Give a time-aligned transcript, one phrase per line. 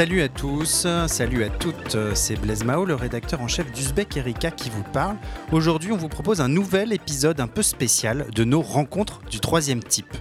[0.00, 4.50] Salut à tous, salut à toutes, c'est Blaise Mao, le rédacteur en chef d'Uzbek Erika
[4.50, 5.18] qui vous parle.
[5.52, 9.82] Aujourd'hui, on vous propose un nouvel épisode un peu spécial de nos rencontres du troisième
[9.82, 10.16] type.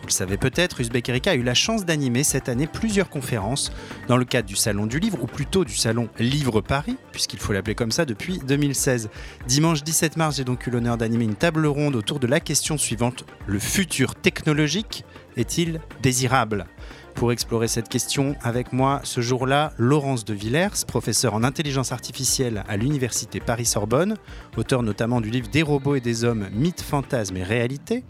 [0.00, 3.70] Vous le savez peut-être, Uzbek Erika a eu la chance d'animer cette année plusieurs conférences
[4.08, 7.52] dans le cadre du Salon du Livre, ou plutôt du Salon Livre Paris, puisqu'il faut
[7.52, 9.10] l'appeler comme ça depuis 2016.
[9.46, 12.76] Dimanche 17 mars, j'ai donc eu l'honneur d'animer une table ronde autour de la question
[12.76, 15.04] suivante le futur technologique
[15.36, 16.66] est-il désirable?
[17.14, 22.64] Pour explorer cette question avec moi ce jour-là, Laurence de Villers, professeure en intelligence artificielle
[22.68, 24.16] à l'Université Paris-Sorbonne,
[24.56, 28.04] auteur notamment du livre Des robots et des hommes, mythes, fantasmes et réalité.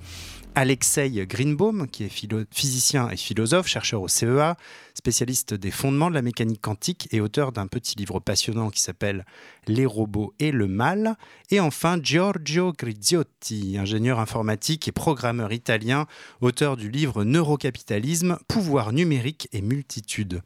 [0.54, 4.56] Alexei Greenbaum, qui est physicien et philosophe, chercheur au CEA,
[4.94, 9.24] spécialiste des fondements de la mécanique quantique et auteur d'un petit livre passionnant qui s'appelle
[9.66, 11.16] Les robots et le mal.
[11.50, 16.06] Et enfin, Giorgio Griziotti, ingénieur informatique et programmeur italien,
[16.40, 20.42] auteur du livre Neurocapitalisme, pouvoir numérique et multitude.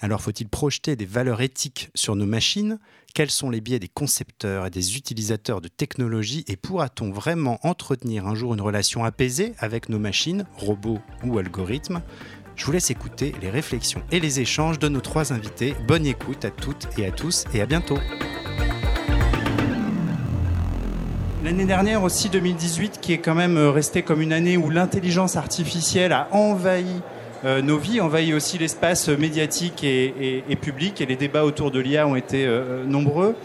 [0.00, 2.78] Alors faut-il projeter des valeurs éthiques sur nos machines?
[3.14, 8.26] Quels sont les biais des concepteurs et des utilisateurs de technologies et pourra-t-on vraiment entretenir
[8.26, 12.02] un jour une relation apaisée avec nos machines, robots ou algorithmes?
[12.56, 15.74] Je vous laisse écouter les réflexions et les échanges de nos trois invités.
[15.86, 17.98] Bonne écoute à toutes et à tous et à bientôt.
[21.44, 25.36] L'année dernière aussi, 2018, qui est quand même euh, restée comme une année où l'intelligence
[25.36, 27.00] artificielle a envahi
[27.44, 32.06] euh, nos vies envahissent aussi l'espace médiatique et, public, et les débats autour de l'IA
[32.06, 33.36] ont été euh, nombreux.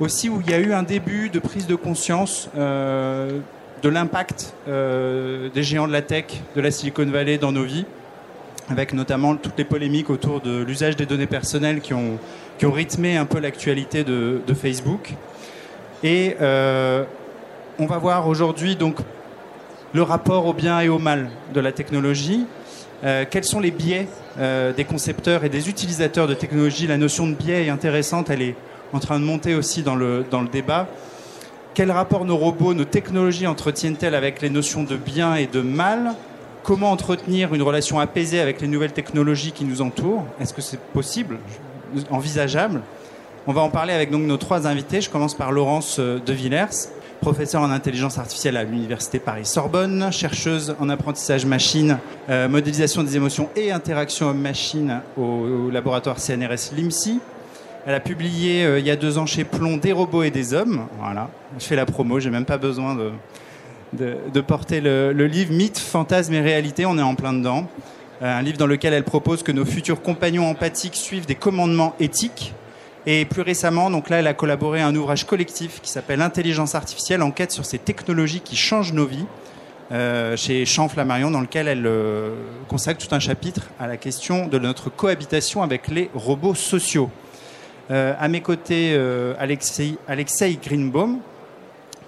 [0.00, 3.40] Aussi, où il y a eu un début de prise de conscience euh,
[3.82, 6.24] de l'impact des géants de la tech,
[6.56, 7.84] de la Silicon Valley dans nos vies,
[8.70, 12.18] avec notamment toutes les polémiques autour de l'usage des données personnelles qui ont,
[12.58, 15.12] qui ont rythmé un peu l'actualité de, de, Facebook.
[16.02, 18.96] Et on va voir aujourd'hui donc
[19.92, 22.46] le rapport au bien et au mal de la technologie,
[23.04, 26.86] euh, quels sont les biais euh, des concepteurs et des utilisateurs de technologie?
[26.86, 28.54] La notion de biais est intéressante, elle est
[28.92, 30.86] en train de monter aussi dans le, débat.
[31.74, 36.14] Quel rapport nos robots, nos technologies entretiennent-elles avec les notions de bien et de mal?
[36.62, 40.24] Comment entretenir une relation apaisée avec les nouvelles technologies qui nous entourent?
[40.40, 41.38] Est-ce que c'est possible?
[42.10, 42.80] Envisageable?
[43.46, 45.02] On va en parler avec nos trois invités.
[45.02, 46.88] Je commence par Laurence euh, de Villers
[47.24, 51.96] professeure en intelligence artificielle à l'Université Paris-Sorbonne, chercheuse en apprentissage machine,
[52.28, 57.20] euh, modélisation des émotions et interaction homme-machine au, laboratoire CNRS LIMSI.
[57.86, 60.52] Elle a publié euh, il y a deux ans chez Plomb Des robots et des
[60.52, 60.86] hommes.
[61.00, 66.34] Voilà, je fais la promo, j'ai même pas besoin de, porter le, livre Mythes, fantasmes
[66.34, 66.84] et réalité.
[66.84, 67.66] On est en plein dedans.
[68.20, 71.94] Euh, un livre dans lequel elle propose que nos futurs compagnons empathiques suivent des commandements
[72.00, 72.52] éthiques
[73.06, 76.74] et plus récemment, donc là, elle a collaboré à un ouvrage collectif qui s'appelle Intelligence
[76.74, 79.26] artificielle, enquête sur ces technologies qui changent nos vies,
[79.92, 82.30] euh, chez Champ Flammarion, dans lequel elle euh,
[82.68, 87.10] consacre tout un chapitre à la question de notre cohabitation avec les robots sociaux.
[87.90, 88.98] Euh, à mes côtés,
[89.38, 91.18] Alexei, Alexei Greenbaum,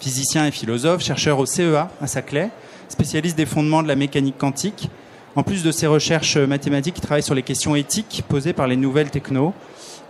[0.01, 2.49] physicien et philosophe, chercheur au CEA à Saclay,
[2.89, 4.89] spécialiste des fondements de la mécanique quantique.
[5.35, 8.77] En plus de ses recherches mathématiques, il travaille sur les questions éthiques posées par les
[8.77, 9.53] nouvelles technos.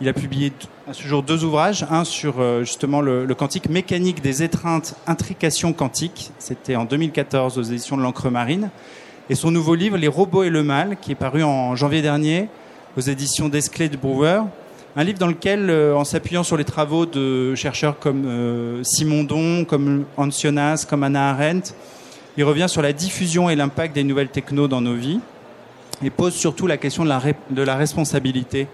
[0.02, 0.52] Il a publié
[0.86, 5.72] à ce jour deux ouvrages, un sur euh, justement le, quantique mécanique des étreintes, intrications
[5.72, 8.68] quantiques, c'était en 2014 aux éditions de l'encre marine,
[9.30, 12.50] et son nouveau livre Les robots et le mal, qui est paru en janvier dernier
[12.98, 14.42] aux éditions Desclés de Brouwer,
[14.96, 19.24] un livre dans lequel, euh, en s'appuyant sur les travaux de chercheurs comme euh, Simon
[19.24, 20.28] Don, comme Hans
[20.86, 21.72] comme Anna Arendt,
[22.36, 25.20] il revient sur la diffusion et l'impact des nouvelles technos dans nos vies
[26.04, 28.68] et pose surtout la question de la responsabilité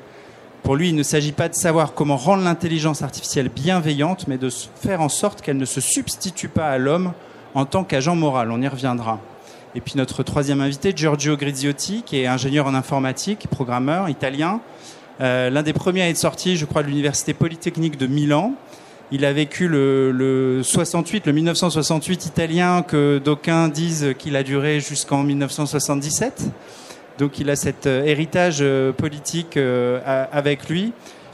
[0.62, 4.48] pour lui, il ne s'agit pas de savoir comment rendre l'intelligence artificielle bienveillante, mais de
[4.48, 7.12] faire en sorte qu'elle ne se substitue pas à l'homme
[7.54, 8.50] en tant qu'agent moral.
[8.52, 9.18] On y reviendra.
[9.74, 14.60] Et puis notre troisième invité, Giorgio Griziotti, qui est ingénieur en informatique, programmeur italien.
[15.20, 18.54] Euh, l'un des premiers à être sorti, je crois, de l'Université Polytechnique de Milan.
[19.10, 24.80] Il a vécu le, le 68, le 1968 italien, que d'aucuns disent qu'il a duré
[24.80, 26.50] jusqu'en 1977.
[27.18, 30.00] Donc il a cet euh, héritage euh, politique euh,
[30.32, 30.92] avec lui,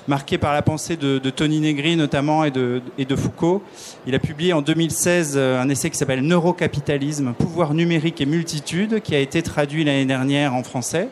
[0.09, 3.63] marqué par la pensée de, Tony Negri notamment et de, et de, Foucault.
[4.07, 9.15] Il a publié en 2016 un essai qui s'appelle Neurocapitalisme, pouvoir numérique et multitude, qui
[9.15, 11.09] a été traduit l'année dernière en français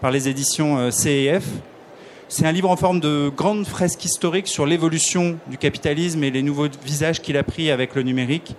[0.00, 1.44] par les éditions CEF.
[2.28, 6.42] C'est un livre en forme de grande fresque historique sur l'évolution du capitalisme et les
[6.42, 8.54] nouveaux visages qu'il a pris avec le numérique.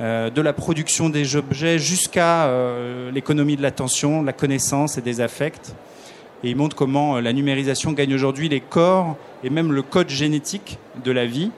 [0.00, 5.20] Euh, de la production des objets jusqu'à euh, l'économie de l'attention, la connaissance et des
[5.20, 5.72] affects.
[6.42, 10.08] Et il montre comment euh, la numérisation gagne aujourd'hui les corps et même le code
[10.08, 11.52] génétique de la vie,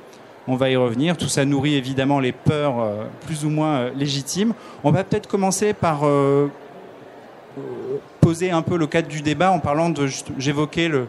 [0.48, 1.16] On va y revenir.
[1.16, 2.90] Tout ça nourrit évidemment les peurs
[3.26, 4.52] plus ou moins légitimes.
[4.84, 6.02] On va peut-être commencer par
[8.20, 10.08] poser un peu le cadre du débat en parlant de.
[10.38, 11.06] J'évoquais le,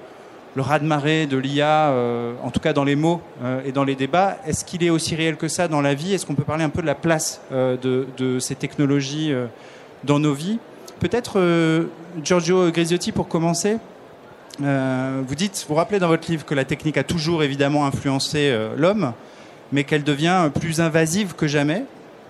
[0.58, 1.94] le raz-de-marée de l'IA,
[2.44, 3.22] en tout cas dans les mots
[3.64, 4.38] et dans les débats.
[4.46, 6.14] Est-ce qu'il est aussi réel que ça dans la vie?
[6.14, 9.32] Est-ce qu'on peut parler un peu de la place de, de, ces technologies
[10.04, 10.58] dans nos vies?
[11.00, 11.40] Peut-être
[12.24, 13.78] Giorgio Grisiotti pour commencer.
[14.64, 18.50] Euh, vous dites, vous rappelez dans votre livre que la technique a toujours évidemment influencé
[18.50, 19.14] euh, l'homme,
[19.72, 21.84] mais qu'elle devient plus invasive que jamais,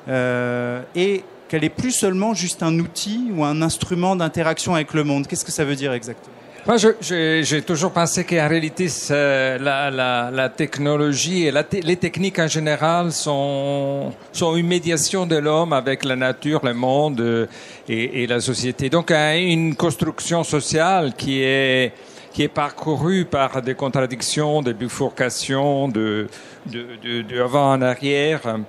[0.09, 5.06] euh, et qu'elle est plus seulement juste un outil ou un instrument d'interaction avec le
[5.06, 5.27] monde.
[5.27, 6.35] Qu'est-ce que ça veut dire exactement?
[6.68, 12.48] Moi, j'ai toujours pensé qu'en réalité, la, la, la, technologie et la les techniques en
[12.48, 17.48] général sont, sont une médiation de l'homme avec la nature, le monde
[17.88, 18.90] et, et la société.
[18.90, 21.94] Donc, une construction sociale qui est
[22.38, 26.28] qui est parcouru par des contradictions, des bifurcations, de,
[26.68, 28.60] de, de, de avant en arrière.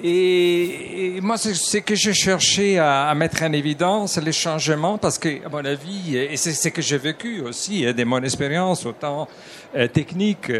[0.00, 5.18] Et, moi, c'est ce que j'ai cherché à, à, mettre en évidence, les changements, parce
[5.18, 8.86] que, à mon avis, et c'est ce que j'ai vécu aussi, hein, de mon expérience,
[8.86, 9.26] autant
[9.74, 10.52] euh, technique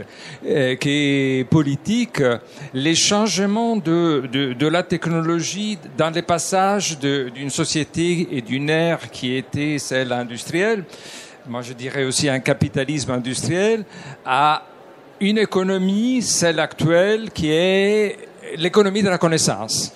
[0.44, 2.20] euh, que politique,
[2.74, 9.12] les changements de, de, de, la technologie dans les passages d'une société et d'une ère
[9.12, 10.84] qui était celle industrielle,
[11.48, 13.84] moi je dirais aussi un capitalisme industriel,
[14.24, 14.62] à
[15.20, 18.16] une économie, celle actuelle, qui est
[18.56, 19.92] l'économie de la connaissance.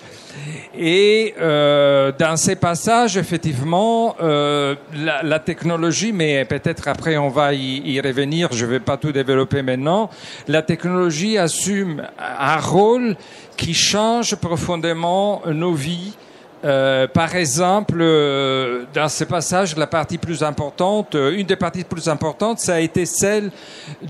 [0.75, 8.01] Et euh, dans ces passages, effectivement, euh, la, technologie, mais peut-être après on va y
[8.01, 10.09] revenir, je ne vais pas tout développer maintenant,
[10.47, 13.15] la technologie assume un rôle
[13.55, 16.15] qui change profondément nos vies
[16.63, 21.83] euh, par exemple, euh, dans ce passage, la partie plus importante, euh, une des parties
[21.83, 23.51] plus importantes, ça a été celle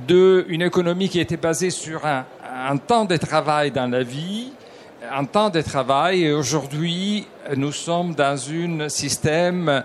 [0.08, 2.26] d'une économie qui était basée sur un,
[2.70, 4.52] un, temps de travail dans la vie,
[5.12, 7.26] un temps de travail, et aujourd'hui,
[7.58, 9.84] nous sommes dans un système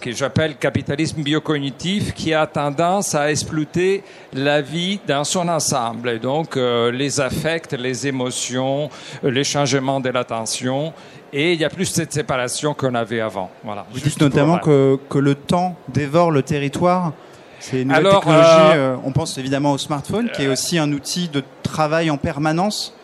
[0.00, 4.02] que j'appelle capitalisme biocognitif, qui a tendance à exploiter
[4.32, 8.90] la vie dans son ensemble, et donc les affects, les émotions,
[9.22, 10.92] les changements de l'attention,
[11.32, 13.50] et il y a plus cette séparation qu'on avait avant.
[13.64, 13.86] Voilà.
[13.92, 17.12] Vous dites notamment que, que, le temps dévore le territoire.
[17.60, 18.76] C'est une nouvelle technologie.
[18.76, 22.94] Euh, on pense évidemment au smartphone, qui est aussi un outil de travail en permanence.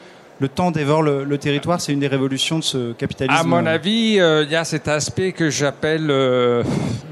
[0.44, 3.35] Le temps dévore le, territoire, c'est une des révolutions de ce capitalisme.
[3.41, 6.62] À mon avis, euh, il y a cet aspect que j'appelle, euh,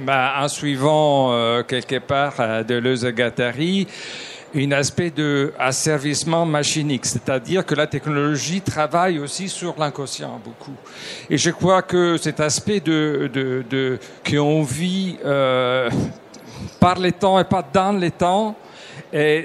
[0.05, 1.33] bah, en suivant
[1.67, 3.87] quelque part de Deleuze Gattari,
[4.55, 10.77] un aspect de asservissement machinique, c'est-à-dire que la technologie travaille aussi sur l'inconscient beaucoup.
[11.31, 13.99] Et je crois que cet aspect de, de, de
[14.29, 15.89] qu'on vit euh,
[16.79, 18.55] par les temps et pas dans les temps,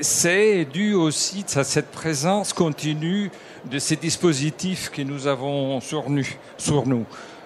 [0.01, 3.31] c'est dû aussi à cette présence continue
[3.69, 6.27] de ces dispositifs que nous avons sur nous.
[6.57, 7.05] Sur nous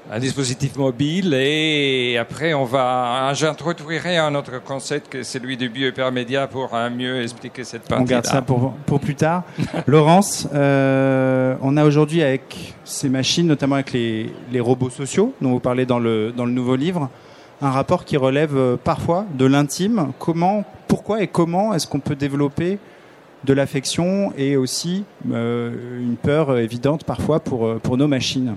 [0.10, 6.48] un dispositif mobile et après on va j'introduirai un autre concept que celui du biohypermédia
[6.48, 8.04] pour mieux expliquer cette partie.
[8.04, 9.44] On garde ça pour, pour plus tard.
[9.88, 15.52] Laurence, euh, on a aujourd'hui avec ces machines, notamment avec les, les, robots sociaux dont
[15.52, 17.10] vous parlez dans le, dans le nouveau livre,
[17.62, 20.12] un rapport qui relève euh, parfois de l'intime.
[20.18, 22.80] Comment, pourquoi et comment est-ce qu'on peut développer
[23.44, 28.56] de l'affection et aussi euh, une peur évidente parfois pour, pour nos machines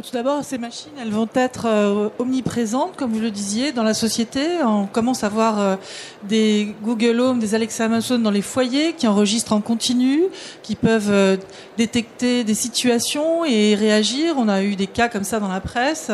[0.00, 3.92] tout d'abord, ces machines, elles vont être euh, omniprésentes, comme vous le disiez, dans la
[3.92, 4.40] société.
[4.64, 5.76] On commence à voir euh,
[6.22, 10.22] des Google Home, des Alexa Amazon dans les foyers qui enregistrent en continu,
[10.62, 11.36] qui peuvent euh,
[11.76, 14.36] détecter des situations et réagir.
[14.38, 16.10] On a eu des cas comme ça dans la presse.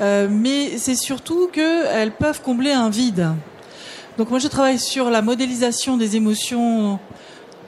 [0.00, 3.28] mais c'est surtout qu'elles peuvent combler un vide.
[4.18, 6.98] Donc moi, je travaille sur la modélisation des émotions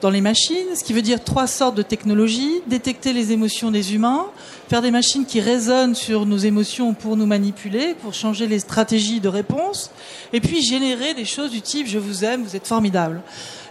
[0.01, 3.93] dans les machines, ce qui veut dire trois sortes de technologies, détecter les émotions des
[3.93, 4.25] humains,
[4.67, 9.19] faire des machines qui résonnent sur nos émotions pour nous manipuler, pour changer les stratégies
[9.19, 9.91] de réponse,
[10.33, 13.21] et puis générer des choses du type je vous aime, vous êtes formidable.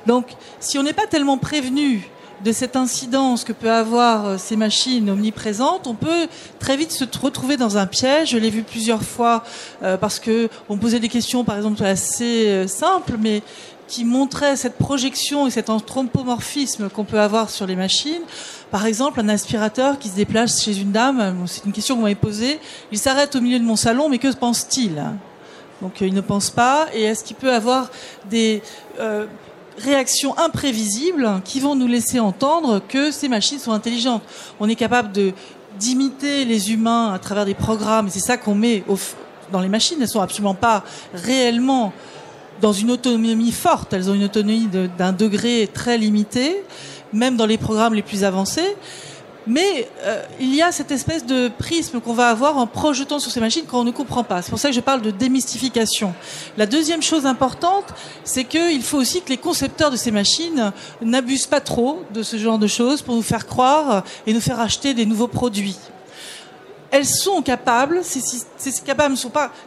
[0.06, 0.28] Donc
[0.60, 2.08] si on n'est pas tellement prévenu
[2.44, 6.28] de cette incidence que peut avoir euh, ces machines omniprésentes, on peut
[6.58, 8.30] très vite se retrouver dans un piège.
[8.30, 9.42] Je l'ai vu plusieurs fois
[9.82, 13.42] euh, parce que on posait des questions, par exemple, assez euh, simples, mais
[13.88, 18.22] qui montrait cette projection et cet anthropomorphisme qu'on peut avoir sur les machines.
[18.70, 22.14] Par exemple, un aspirateur qui se déplace chez une dame, c'est une question qu'on m'avait
[22.14, 22.60] posée,
[22.92, 25.02] il s'arrête au milieu de mon salon, mais que pense-t-il?
[25.80, 27.90] Donc il ne pense pas, et est-ce qu'il peut avoir
[28.28, 28.60] des
[29.78, 34.22] réactions imprévisibles qui vont nous laisser entendre que ces machines sont intelligentes
[34.60, 35.10] On est capable
[35.78, 38.84] d'imiter les humains à travers des programmes, c'est ça qu'on met
[39.52, 41.92] dans les machines, elles sont absolument pas réellement
[42.60, 43.92] dans une autonomie forte.
[43.92, 44.68] Elles ont une autonomie
[44.98, 46.62] d'un degré très limité,
[47.12, 48.76] même dans les programmes les plus avancés.
[49.48, 53.32] Mais euh, il y a cette espèce de prisme qu'on va avoir en projetant sur
[53.32, 54.42] ces machines quand on ne comprend pas.
[54.42, 56.14] C'est pour ça que je parle de démystification.
[56.58, 57.86] La deuxième chose importante,
[58.24, 62.36] c'est qu'il faut aussi que les concepteurs de ces machines n'abusent pas trop de ce
[62.36, 65.78] genre de choses pour nous faire croire et nous faire acheter des nouveaux produits
[66.90, 68.70] elles sont capables, ces, sont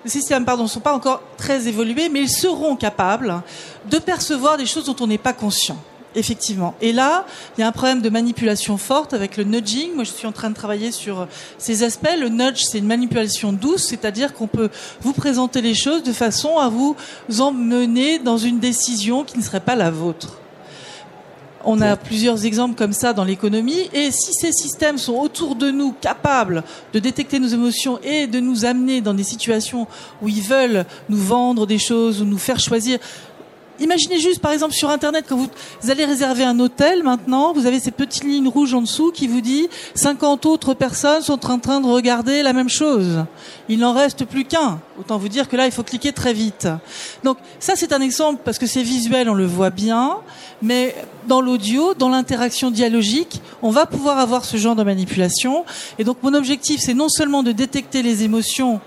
[0.05, 3.41] systèmes pardon, sont pas encore très évolués, mais ils seront capables
[3.85, 5.77] de percevoir des choses dont on n'est pas conscient.
[6.13, 6.75] Effectivement.
[6.81, 7.25] Et là,
[7.57, 9.95] il y a un problème de manipulation forte avec le nudging.
[9.95, 11.27] Moi, je suis en train de travailler sur
[11.57, 12.09] ces aspects.
[12.19, 14.69] Le nudge, c'est une manipulation douce, c'est-à-dire qu'on peut
[15.01, 16.97] vous présenter les choses de façon à vous
[17.39, 20.41] emmener dans une décision qui ne serait pas la vôtre.
[21.63, 23.89] On a plusieurs exemples comme ça dans l'économie.
[23.93, 26.63] Et si ces systèmes sont autour de nous capables
[26.93, 29.87] de détecter nos émotions et de nous amener dans des situations
[30.21, 32.99] où ils veulent nous vendre des choses ou nous faire choisir
[33.81, 35.49] Imaginez juste, par exemple, sur Internet, quand vous,
[35.89, 39.41] allez réserver un hôtel maintenant, vous avez ces petites lignes rouges en dessous qui vous
[39.41, 43.25] dit 50 autres personnes sont en train de regarder la même chose.
[43.69, 44.79] Il n'en reste plus qu'un.
[44.99, 46.67] Autant vous dire que là, il faut cliquer très vite.
[47.23, 50.17] Donc ça, c'est un exemple parce que c'est visuel, on le voit bien,
[50.61, 50.95] mais
[51.27, 55.65] dans l'audio, dans l'interaction dialogique, on va pouvoir avoir ce genre de manipulation.
[55.97, 58.79] Et donc mon objectif, c'est non seulement de détecter les émotions,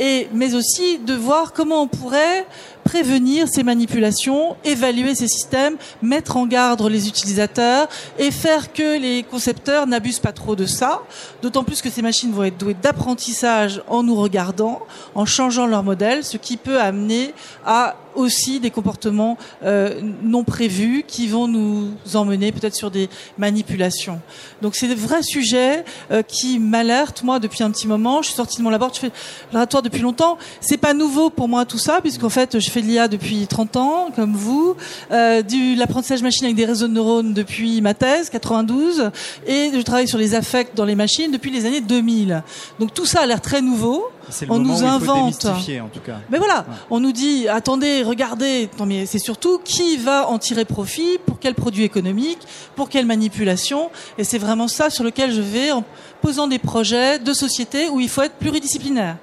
[0.00, 2.44] et, mais aussi de voir comment on pourrait
[2.92, 9.22] prévenir ces manipulations, évaluer ces systèmes, mettre en garde les utilisateurs et faire que les
[9.22, 11.00] concepteurs n'abusent pas trop de ça.
[11.40, 14.82] D'autant plus que ces machines vont être douées d'apprentissage en nous regardant,
[15.14, 17.32] en changeant leur modèle, ce qui peut amener
[17.64, 24.20] à aussi des comportements euh, non prévus qui vont nous emmener peut-être sur des manipulations.
[24.60, 28.22] Donc c'est des vrais sujets euh, qui m'alertent moi depuis un petit moment.
[28.22, 30.38] Je suis sortie de mon laboratoire, depuis longtemps.
[30.60, 33.76] C'est pas nouveau pour moi tout ça puisqu'en fait je fais de l'IA depuis 30
[33.76, 34.76] ans comme vous,
[35.10, 39.10] euh, du l'apprentissage machine avec des réseaux de neurones depuis ma thèse 92
[39.46, 42.42] et je travaille sur les affects dans les machines depuis les années 2000.
[42.78, 44.04] Donc tout ça a l'air très nouveau
[44.48, 45.44] on nous invente.
[45.44, 46.20] en tout cas.
[46.30, 48.68] Mais voilà, on nous dit attendez, regardez.
[48.78, 52.40] Non mais c'est surtout qui va en tirer profit, pour quel produit économique,
[52.76, 53.90] pour quelle manipulation.
[54.18, 55.84] Et c'est vraiment ça sur lequel je vais en
[56.20, 59.16] posant des projets de société où il faut être pluridisciplinaire.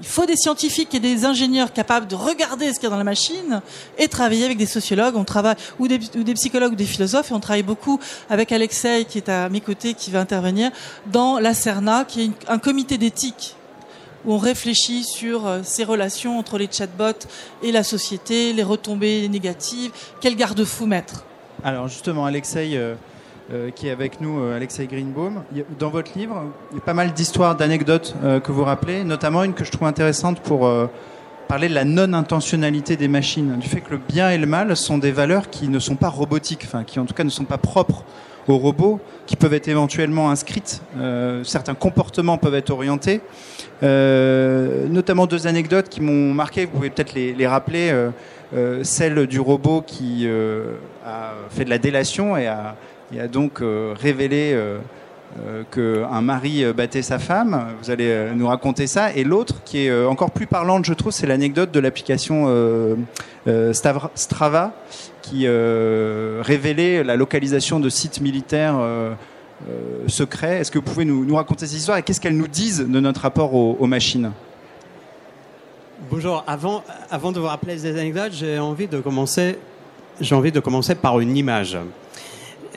[0.00, 2.96] Il faut des scientifiques et des ingénieurs capables de regarder ce qu'il y a dans
[2.96, 3.60] la machine
[3.98, 7.30] et travailler avec des sociologues, on travaille ou des, ou des, psychologues ou des philosophes
[7.30, 10.70] et on travaille beaucoup avec Alexei qui est à mes côtés qui va intervenir
[11.12, 13.56] dans la CERNA qui est un comité d'éthique
[14.24, 17.26] où on réfléchit sur euh, ces relations entre les chatbots
[17.62, 21.24] et la société, les retombées négatives, quel garde-fou mettre?
[21.64, 22.94] Alors justement, Alexei, euh,
[23.52, 25.42] euh, qui est avec nous, Alexei Greenbaum,
[25.78, 29.54] dans votre livre, il y a pas mal d'histoires, d'anecdotes que vous rappelez, notamment une
[29.54, 30.70] que je trouve intéressante pour
[31.48, 34.98] parler de la non-intentionnalité des machines, du fait que le bien et le mal sont
[34.98, 37.58] des valeurs qui ne sont pas robotiques, enfin qui en tout cas ne sont pas
[37.58, 38.04] propres
[38.48, 40.82] aux robots, qui peuvent être éventuellement inscrites.
[41.44, 43.20] certains comportements peuvent être orientés.
[43.82, 47.90] Euh, notamment deux anecdotes qui m'ont marqué, vous pouvez peut-être les, rappeler.
[47.90, 48.10] Euh,
[48.52, 50.28] euh, celle du robot qui
[51.06, 52.74] a fait de la délation et a,
[53.14, 54.58] et a donc révélé
[55.70, 57.66] qu'un mari battait sa femme.
[57.80, 59.12] Vous allez nous raconter ça.
[59.14, 62.48] Et l'autre, qui est encore plus parlante, je trouve, c'est l'anecdote de l'application
[64.16, 64.72] Strava,
[65.22, 68.78] qui révélait la localisation de sites militaires
[69.68, 70.58] euh, secret.
[70.58, 73.20] Est-ce que vous pouvez nous, raconter ces histoires et qu'est-ce qu'elles nous disent de notre
[73.20, 74.32] rapport aux, machines?
[76.10, 76.42] Bonjour.
[76.46, 79.58] Avant, avant de vous rappeler ces anecdotes, j'ai envie de commencer.
[80.18, 81.76] J'ai envie de commencer par une image.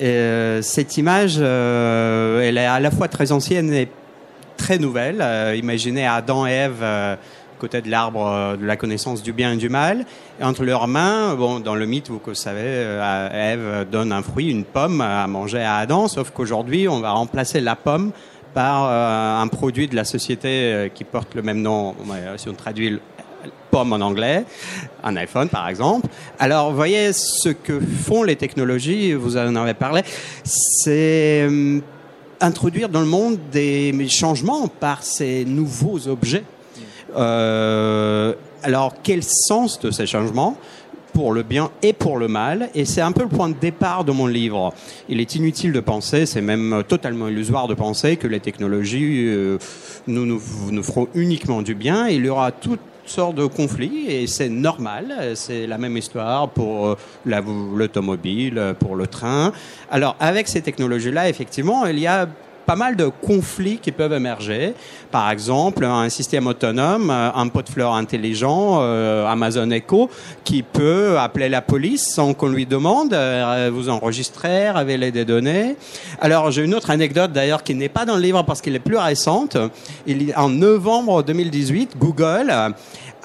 [0.01, 3.88] Euh, cette image, euh, elle est à la fois très ancienne et
[4.57, 5.23] très nouvelle.
[5.55, 6.83] imaginez Adam et Ève
[7.63, 10.05] côté de l'arbre euh, de la connaissance du bien et du mal.
[10.38, 14.50] Et entre leurs mains, bon, dans le mythe, vous savez, euh, Ève donne un fruit,
[14.50, 18.12] une pomme à manger à Adam, sauf qu'aujourd'hui, on va remplacer la pomme
[18.53, 21.96] par euh, un produit de la société qui porte le même nom,
[22.36, 23.00] si on traduit
[23.72, 24.43] pomme en anglais,
[25.01, 26.08] un iPhone par exemple.
[26.39, 30.01] Alors, vous voyez, ce que font les technologies, vous en avez parlé,
[30.43, 31.48] c'est
[32.41, 36.43] introduire dans le monde des changements par ces nouveaux objets
[37.15, 40.58] euh, alors, quel sens de ces changements
[41.13, 42.70] pour le bien et pour le mal?
[42.74, 44.74] Et c'est un peu le point de départ de mon livre.
[45.10, 49.58] Il est inutile de penser, c'est même totalement illusoire de penser que les technologies euh,
[50.08, 52.08] nous, nous, feront uniquement du bien.
[52.08, 55.34] Il y aura toutes sortes de conflits et c'est normal.
[55.36, 59.51] C'est la même histoire pour euh, l'automobile, pour le train.
[59.91, 62.27] Alors avec ces technologies-là, effectivement, il y a
[62.65, 64.74] pas mal de conflits qui peuvent émerger.
[65.12, 70.10] Par exemple, un système autonome, euh, un pot de fleurs intelligent, euh, Amazon Echo,
[70.43, 75.75] qui peut appeler la police sans qu'on lui demande, euh, vous enregistrer, révéler des données.
[76.22, 78.79] Alors, j'ai une autre anecdote d'ailleurs qui n'est pas dans le livre parce qu'elle est
[78.79, 79.58] plus récente.
[80.36, 82.53] En novembre 2018, Google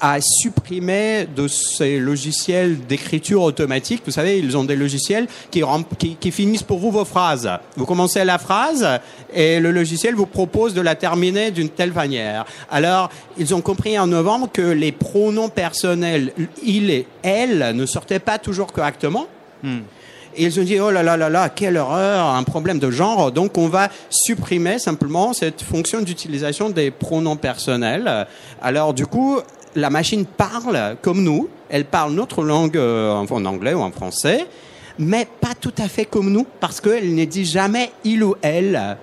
[0.01, 4.03] à supprimer de ces logiciels d'écriture automatique.
[4.05, 5.63] Vous savez, ils ont des logiciels qui,
[5.97, 7.49] qui, qui, finissent pour vous vos phrases.
[7.75, 8.87] Vous commencez la phrase
[9.33, 12.45] et le logiciel vous propose de la terminer d'une telle manière.
[12.71, 18.19] Alors, ils ont compris en novembre que les pronoms personnels il et elle ne sortaient
[18.19, 19.27] pas toujours correctement.
[19.63, 19.79] Hmm.
[20.35, 23.31] Et ils ont dit, oh là là là là, quelle horreur, un problème de genre.
[23.31, 28.27] Donc on va supprimer simplement cette fonction d'utilisation des pronoms personnels.
[28.61, 29.39] Alors du coup,
[29.75, 34.45] la machine parle comme nous, elle parle notre langue euh, en anglais ou en français,
[34.97, 38.97] mais pas tout à fait comme nous, parce qu'elle ne dit jamais il ou elle.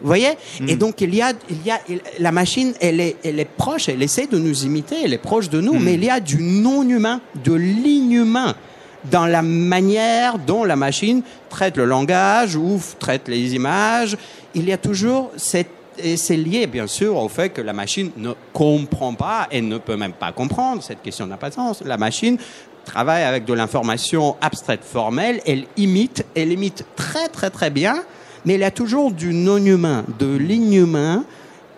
[0.00, 0.68] Vous voyez hmm.
[0.68, 1.80] Et donc il y a, il y a,
[2.18, 5.48] la machine, elle est, elle est proche, elle essaie de nous imiter, elle est proche
[5.48, 5.82] de nous, hmm.
[5.82, 8.54] mais il y a du non-humain, de l'inhumain
[9.10, 14.16] dans la manière dont la machine traite le langage ou traite les images.
[14.54, 18.10] Il y a toujours cette et c'est lié bien sûr au fait que la machine
[18.16, 20.82] ne comprend pas et ne peut même pas comprendre.
[20.82, 21.34] Cette question de.
[21.84, 22.38] La machine
[22.84, 28.02] travaille avec de l'information abstraite formelle, elle imite, elle imite très très très bien,
[28.44, 31.24] mais elle a toujours du non-humain, de l'inhumain.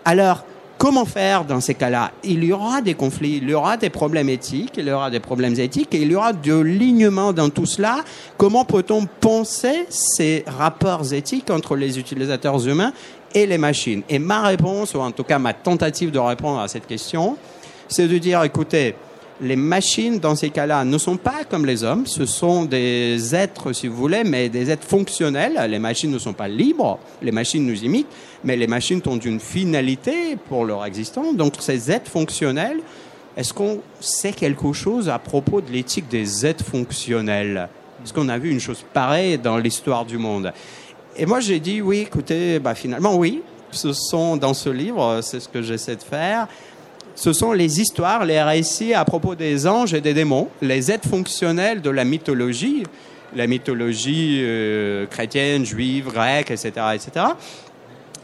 [0.03, 0.43] Alors,
[0.77, 2.11] comment faire dans ces cas-là?
[2.23, 5.19] Il y aura des conflits, il y aura des problèmes éthiques, il y aura des
[5.19, 8.03] problèmes éthiques, et il y aura de l'alignement dans tout cela.
[8.37, 12.93] Comment peut-on penser ces rapports éthiques entre les utilisateurs humains
[13.35, 14.01] et les machines.
[14.09, 17.37] Et ma réponse, ou en tout cas ma tentative de répondre à cette question,
[17.87, 18.95] c'est de dire, écoutez,
[19.41, 22.05] les machines, dans ces cas-là, ne sont pas comme les hommes.
[22.05, 25.59] Ce sont des êtres, si vous voulez, mais des êtres fonctionnels.
[25.69, 26.97] Les machines ne sont pas libres.
[27.21, 28.07] Les machines nous imitent,
[28.45, 31.35] mais les machines ont une finalité pour leur existence.
[31.35, 32.79] Donc, ces êtres fonctionnels,
[33.35, 37.67] est-ce qu'on sait quelque chose à propos de l'éthique des êtres fonctionnels?
[38.01, 40.53] Est-ce qu'on a vu une chose pareille dans l'histoire du monde?
[41.17, 45.39] Et moi, j'ai dit, oui, écoutez, bah, finalement, oui, ce sont dans ce livre, c'est
[45.39, 46.47] ce que j'essaie de faire,
[47.15, 51.07] ce sont les histoires, les récits à propos des anges et des démons, les êtres
[51.07, 52.83] fonctionnels de la mythologie,
[53.35, 57.25] la mythologie euh, chrétienne, juive, grecque, etc., etc.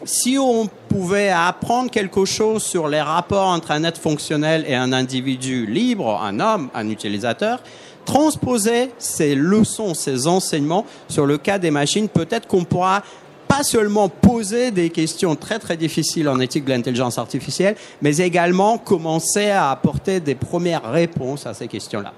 [0.04, 4.92] Si on pouvait apprendre quelque chose sur les rapports entre un être fonctionnel et un
[4.94, 7.62] individu libre, un homme, un utilisateur,
[8.06, 13.04] transposer ces leçons, ces enseignements sur le cas des machines, peut-être qu'on pourra
[13.48, 18.78] pas seulement poser des questions très très difficiles en éthique de l'intelligence artificielle, mais également
[18.78, 22.14] commencer à apporter des premières réponses à ces questions-là.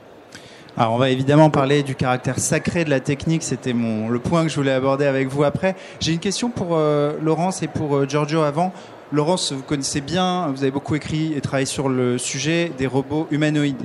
[0.78, 4.44] Alors on va évidemment parler du caractère sacré de la technique, c'était mon le point
[4.44, 5.76] que je voulais aborder avec vous après.
[6.00, 8.72] J'ai une question pour euh, Laurence et pour euh, Giorgio avant.
[9.12, 13.28] Laurence, vous connaissez bien, vous avez beaucoup écrit et travaillé sur le sujet des robots
[13.30, 13.84] humanoïdes.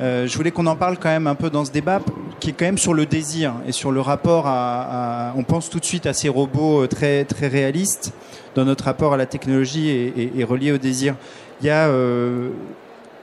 [0.00, 2.00] Euh, je voulais qu'on en parle quand même un peu dans ce débat
[2.40, 5.78] qui est quand même sur le désir et sur le rapport à, on pense tout
[5.78, 8.12] de suite à ces robots euh, très très réalistes
[8.54, 11.14] dans notre rapport à la technologie et, et, relié au désir.
[11.60, 12.48] Il y a euh,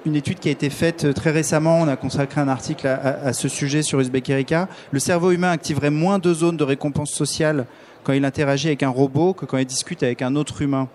[0.05, 3.49] une étude qui a été faite très récemment, on a consacré un article à, ce
[3.49, 4.69] sujet sur Uzbek Erika.
[4.91, 7.65] Le cerveau humain activerait moins de zones de récompense sociale
[8.03, 10.87] quand il interagit avec un robot que quand il discute avec un autre humain.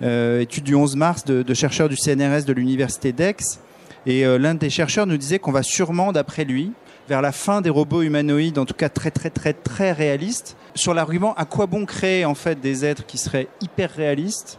[0.00, 3.60] étude du 11 mars de, de chercheurs du CNRS de l'université d'Aix
[4.08, 6.72] et euh, l'un des chercheurs nous disait qu'on va sûrement, d'après lui,
[7.08, 10.94] vers la fin des robots humanoïdes, en tout cas très très très très réalistes, sur
[10.94, 14.58] l'argument à quoi bon créer en fait des êtres qui seraient hyper réalistes.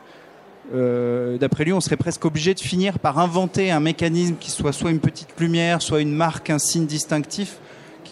[0.75, 4.71] Euh, d'après lui, on serait presque obligé de finir par inventer un mécanisme qui soit
[4.71, 7.57] soit une petite lumière, soit une marque, un signe distinctif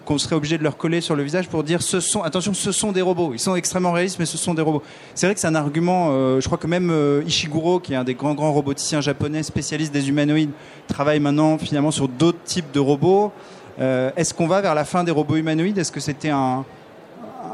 [0.07, 2.71] qu'on serait obligé de leur coller sur le visage pour dire ce sont attention ce
[2.71, 3.31] sont des robots.
[3.33, 4.81] Ils sont extrêmement réalistes mais ce sont des robots.
[5.13, 7.97] C'est vrai que c'est un argument euh, je crois que même euh, Ishiguro qui est
[7.97, 10.51] un des grands grands roboticiens japonais spécialiste des humanoïdes
[10.87, 13.33] travaille maintenant finalement sur d'autres types de robots.
[13.79, 15.77] Euh, est-ce qu'on va vers la fin des robots humanoïdes?
[15.77, 16.63] Est-ce que c'était un,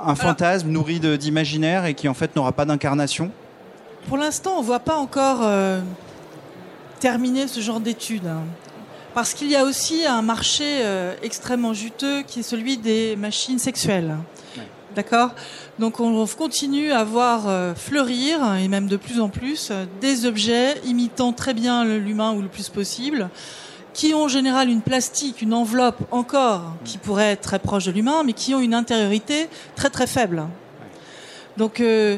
[0.06, 3.32] un fantasme nourri d'imaginaire et qui en fait n'aura pas d'incarnation?
[4.08, 5.40] Pour l'instant on voit pas encore
[7.00, 8.44] terminer ce genre d'études hein.
[9.14, 13.60] Parce qu'il y a aussi un marché euh, extrêmement juteux qui est celui des machines
[13.60, 14.18] sexuelles.
[14.96, 15.32] D'accord?
[15.80, 19.72] Donc on continue à voir euh, fleurir, et même de plus en plus,
[20.02, 23.30] des objets imitant très bien l'humain ou le plus possible,
[23.94, 27.92] qui ont en général une plastique, une enveloppe encore, qui pourrait être très proche de
[27.92, 30.48] l'humain, mais qui ont une intériorité très très faible.
[31.58, 32.18] Donc euh,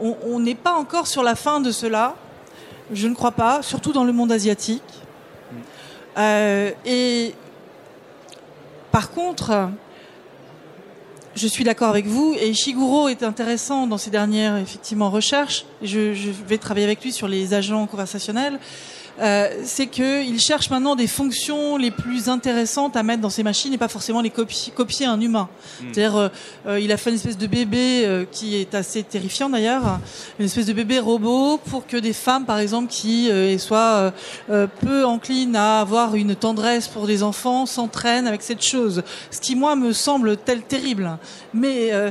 [0.00, 2.16] on n'est pas encore sur la fin de cela,
[2.92, 4.82] je ne crois pas, surtout dans le monde asiatique.
[6.16, 7.34] Euh, et
[8.90, 9.70] par contre,
[11.34, 12.34] je suis d'accord avec vous.
[12.38, 15.66] Et Ishiguro est intéressant dans ses dernières effectivement recherches.
[15.82, 18.58] Je, je vais travailler avec lui sur les agents conversationnels.
[19.20, 23.72] Euh, c'est qu'il cherche maintenant des fonctions les plus intéressantes à mettre dans ces machines
[23.72, 25.48] et pas forcément les copier, copier un humain.
[25.78, 26.28] C'est-à-dire, euh,
[26.66, 30.00] euh, il a fait une espèce de bébé euh, qui est assez terrifiant d'ailleurs,
[30.38, 34.12] une espèce de bébé robot pour que des femmes, par exemple, qui euh, soient
[34.50, 39.02] euh, peu enclines à avoir une tendresse pour des enfants, s'entraînent avec cette chose.
[39.30, 41.18] Ce qui, moi, me semble tel terrible.
[41.52, 42.10] Mais euh,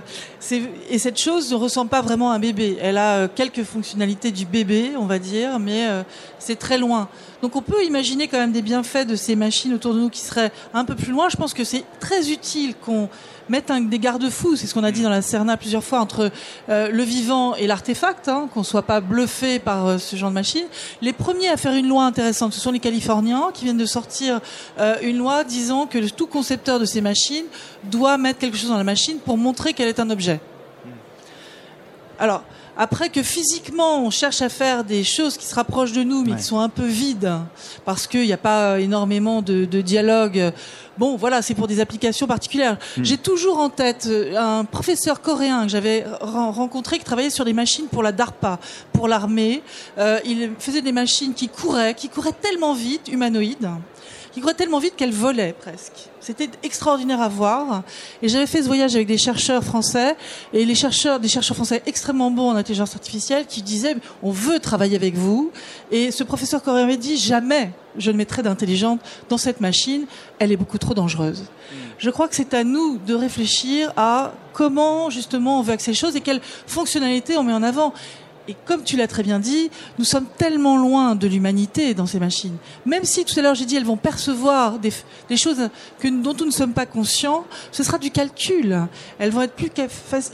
[0.52, 2.78] et cette chose ne ressemble pas vraiment à un bébé.
[2.82, 6.04] Elle a euh, quelques fonctionnalités du bébé, on va dire, mais euh,
[6.40, 7.08] c'est très loin.
[7.42, 10.20] Donc on peut imaginer quand même des bienfaits de ces machines autour de nous qui
[10.20, 11.30] seraient un peu plus loin.
[11.30, 13.10] Je pense que c'est très utile qu'on
[13.50, 16.32] mette un, des garde-fous, c'est ce qu'on a dit dans la Cerna plusieurs fois, entre
[16.70, 20.36] euh, le vivant et l'artefact, hein, qu'on soit pas bluffé par euh, ce genre de
[20.36, 20.66] machine.
[21.02, 24.40] Les premiers à faire une loi intéressante, ce sont les Californiens qui viennent de sortir
[24.80, 27.46] euh, une loi disant que tout concepteur de ces machines
[27.84, 30.40] doit mettre quelque chose dans la machine pour montrer qu'elle est un objet.
[32.20, 32.44] Alors,
[32.78, 36.32] après que physiquement on cherche à faire des choses qui se rapprochent de nous mais
[36.32, 36.38] Ouais.
[36.38, 37.32] qui sont un peu vides
[37.86, 40.52] parce qu'il n'y a pas énormément de, de dialogue,
[40.98, 42.78] bon voilà, c'est pour des applications particulières.
[43.02, 47.46] J'ai toujours en tête euh, un professeur coréen que j'avais ren- rencontré qui travaillait sur
[47.46, 48.60] des machines pour la DARPA,
[48.92, 49.62] pour l'armée.
[49.98, 53.70] Euh, il faisait des machines qui couraient, qui couraient tellement vite, humanoïdes,
[54.34, 56.10] qui couraient tellement vite qu'elles volaient presque.
[56.20, 57.84] C'était extraordinaire à voir.
[58.22, 60.16] Et j'avais fait ce voyage avec des chercheurs français
[60.54, 64.60] et les chercheurs, des chercheurs français extrêmement bons en intelligence artificielle qui disaient on veut
[64.60, 65.52] travailler avec vous.
[65.92, 70.06] Et ce professeur coréen m'avait dit jamais je ne mettrai d'intelligence dans cette machine,
[70.40, 71.44] elle est beaucoup trop dangereuse.
[72.00, 76.00] Je crois que c'est à nous de réfléchir à comment justement on veut accéder aux
[76.00, 77.94] choses et quelles fonctionnalités on met en avant.
[78.50, 82.20] Et comme tu l'as très bien dit, nous sommes tellement loin de l'humanité dans ces
[82.20, 82.58] machines.
[82.86, 84.92] Même si tout à l'heure j'ai dit elles vont percevoir des,
[85.38, 88.88] choses que, dont nous ne sommes pas conscients, ce sera du calcul.
[89.18, 89.72] Elles vont être plus,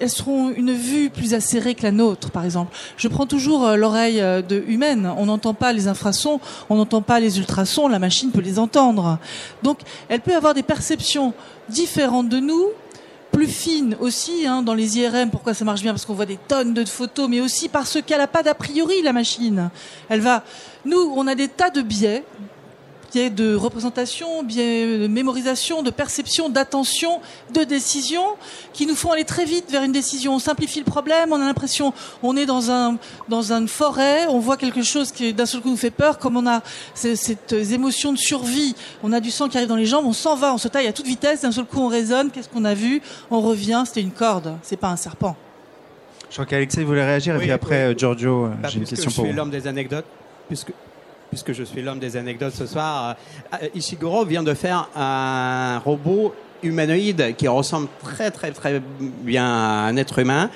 [0.08, 2.76] seront une vue plus acérée que la nôtre, par exemple.
[2.98, 5.12] Je prends toujours euh, l'oreille euh, de humaine.
[5.18, 7.88] On n'entend pas les infrasons, on n'entend pas les ultrasons.
[7.88, 9.20] La machine peut les entendre.
[9.62, 11.34] Donc, elle peut avoir des perceptions
[11.70, 12.66] différentes de nous
[13.32, 15.30] plus fine aussi hein, dans les IRM.
[15.30, 18.20] Pourquoi ça marche bien Parce qu'on voit des tonnes de photos, mais aussi parce qu'elle
[18.20, 19.70] n'a pas d'a priori la machine.
[20.10, 20.44] Elle va.
[20.86, 22.24] Nous, on a des tas de biais,
[23.12, 27.22] biais de représentation, biais de mémorisation, de perception, d'attention,
[27.54, 28.24] de décision,
[28.74, 30.36] qui nous font aller très vite vers une décision.
[30.36, 31.94] On simplifie le problème, on a l'impression,
[32.24, 35.70] on est dans un dans une forêt, on voit quelque chose qui d'un seul coup
[35.70, 36.62] nous fait peur, comme on a
[36.94, 40.14] ces- cette émotion de survie, on a du sang qui arrive dans les jambes, on
[40.14, 42.66] s'en va, on se taille à toute vitesse, d'un seul coup on raisonne, qu'est-ce qu'on
[42.66, 43.02] a vu?
[43.32, 45.36] On revient, c'était une corde, c'est pas un serpent.
[46.30, 47.94] Je crois qu'Alexei voulait réagir, et puis après, oui.
[47.94, 49.38] euh, Giorgio, Bah, j'ai une question je pour suis vous.
[49.38, 50.06] l'homme des anecdotes,
[50.48, 50.72] puisque,
[51.30, 53.16] puisque je suis l'homme des anecdotes ce soir,
[53.54, 58.82] euh, euh, Ishiguro vient de faire un robot humanoïde qui ressemble très très très
[59.24, 60.50] bien à un être humain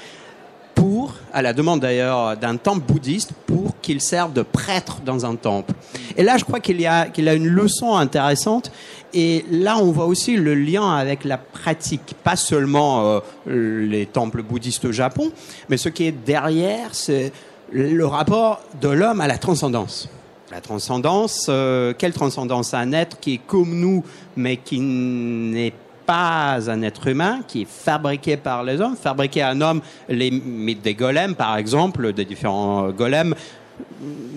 [0.76, 5.36] pour, à la demande d'ailleurs d'un temple bouddhiste, pour qu'il serve de prêtre dans un
[5.36, 5.74] temple.
[6.18, 8.72] Et là, je crois qu'il y a, qu'il a une leçon intéressante.
[9.14, 14.42] Et là, on voit aussi le lien avec la pratique, pas seulement euh, les temples
[14.42, 15.32] bouddhistes au Japon,
[15.70, 17.32] mais ce qui est derrière, c'est
[17.72, 20.10] le rapport de l'homme à la transcendance.
[20.54, 22.76] La transcendance, euh, quelle transcendance?
[22.76, 24.04] Un être qui est comme nous,
[24.38, 25.74] mais qui n'est
[26.06, 30.84] pas un être humain, qui est fabriqué par les hommes, fabriqué un homme, les mythes
[30.84, 33.34] des golems, par exemple, des différents euh, golems,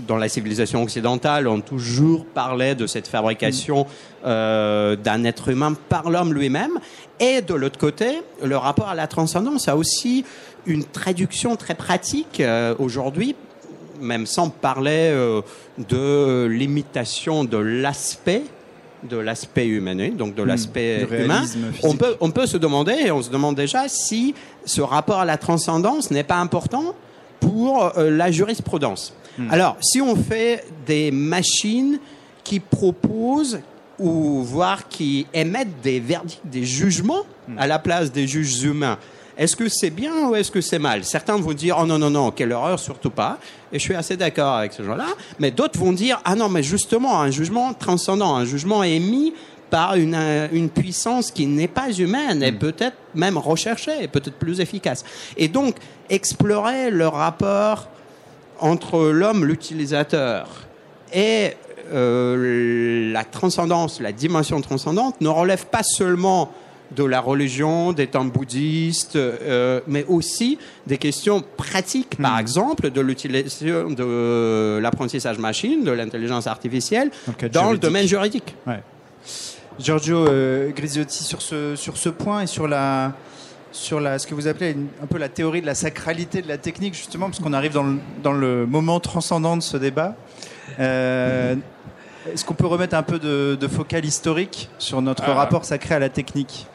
[0.07, 3.87] dans la civilisation occidentale, on toujours parlait de cette fabrication
[4.25, 6.79] euh, d'un être humain par l'homme lui-même.
[7.21, 10.25] Et de l'autre côté, le rapport à la transcendance a aussi
[10.65, 13.35] une traduction très pratique euh, aujourd'hui,
[14.01, 15.43] même sans parler euh,
[15.79, 18.43] de l'imitation de l'aspect
[19.03, 21.45] de l'aspect humanoïde, donc de l'aspect du humain.
[21.83, 25.25] On peut, on peut se demander, et on se demande déjà, si ce rapport à
[25.25, 26.95] la transcendance n'est pas important
[27.39, 29.15] pour euh, la jurisprudence.
[29.51, 31.99] Alors, si on fait des machines
[32.43, 33.61] qui proposent
[33.99, 37.25] ou voire qui émettent des verdicts, des jugements
[37.59, 38.99] à la place des juges humains,
[39.37, 41.05] est-ce que c'est bien ou est-ce que c'est mal?
[41.05, 43.39] Certains vont dire oh non non non quelle horreur surtout pas.
[43.73, 46.63] Et je suis assez d'accord avec ce genre-là, mais d'autres vont dire ah non mais
[46.63, 49.35] justement un jugement transcendant, un jugement émis
[49.71, 54.39] par une, euh, une puissance qui n'est pas humaine et peut-être même recherchée et peut-être
[54.39, 55.05] plus efficace.
[55.37, 55.77] Et donc
[56.09, 57.89] explorer le rapport
[58.61, 60.49] entre l'homme, l'utilisateur,
[61.13, 61.53] et
[61.93, 66.53] euh, la transcendance, la dimension transcendante, ne relève pas seulement
[66.95, 73.01] de la religion, des temps bouddhistes, euh, mais aussi des questions pratiques, par exemple, de
[73.01, 77.11] l'utilisation de l'apprentissage machine, de l'intelligence artificielle,
[77.53, 78.55] Dans le domaine juridique.
[78.67, 78.83] Ouais.
[79.79, 83.13] Giorgio euh, Grisiotti sur ce sur ce point et sur la
[83.73, 86.49] sur la, ce que vous appelez une- un peu la théorie de la sacralité de
[86.49, 90.15] la technique, justement, parce qu'on arrive dans le, dans le moment transcendant de ce débat.
[90.81, 91.57] Euh,
[92.33, 95.35] Est-ce qu'on peut remettre un peu de, de focal historique sur notre Ah.
[95.35, 96.67] rapport sacré à la technique?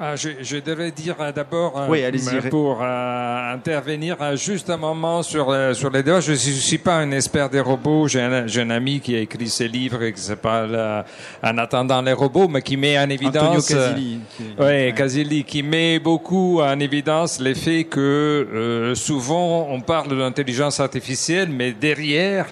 [0.00, 2.04] Ah, je, je devrais dire euh, d'abord, euh, Oui,
[2.50, 6.20] pour euh, intervenir euh, juste un moment sur, sur les débats.
[6.20, 8.06] Je ne suis pas un expert des robots.
[8.06, 11.02] J'ai un, j'ai un ami qui a écrit ce livre qui s'appelle euh,
[11.42, 13.70] En attendant les robots, mais qui met en Antonio évidence...
[13.72, 14.20] euh, Casilli.
[14.36, 14.94] qui- Oui, ouais.
[14.96, 21.72] Casilli, qui met beaucoup en évidence l'effet que euh, souvent on parle d'intelligence artificielle, mais
[21.72, 22.46] derrière,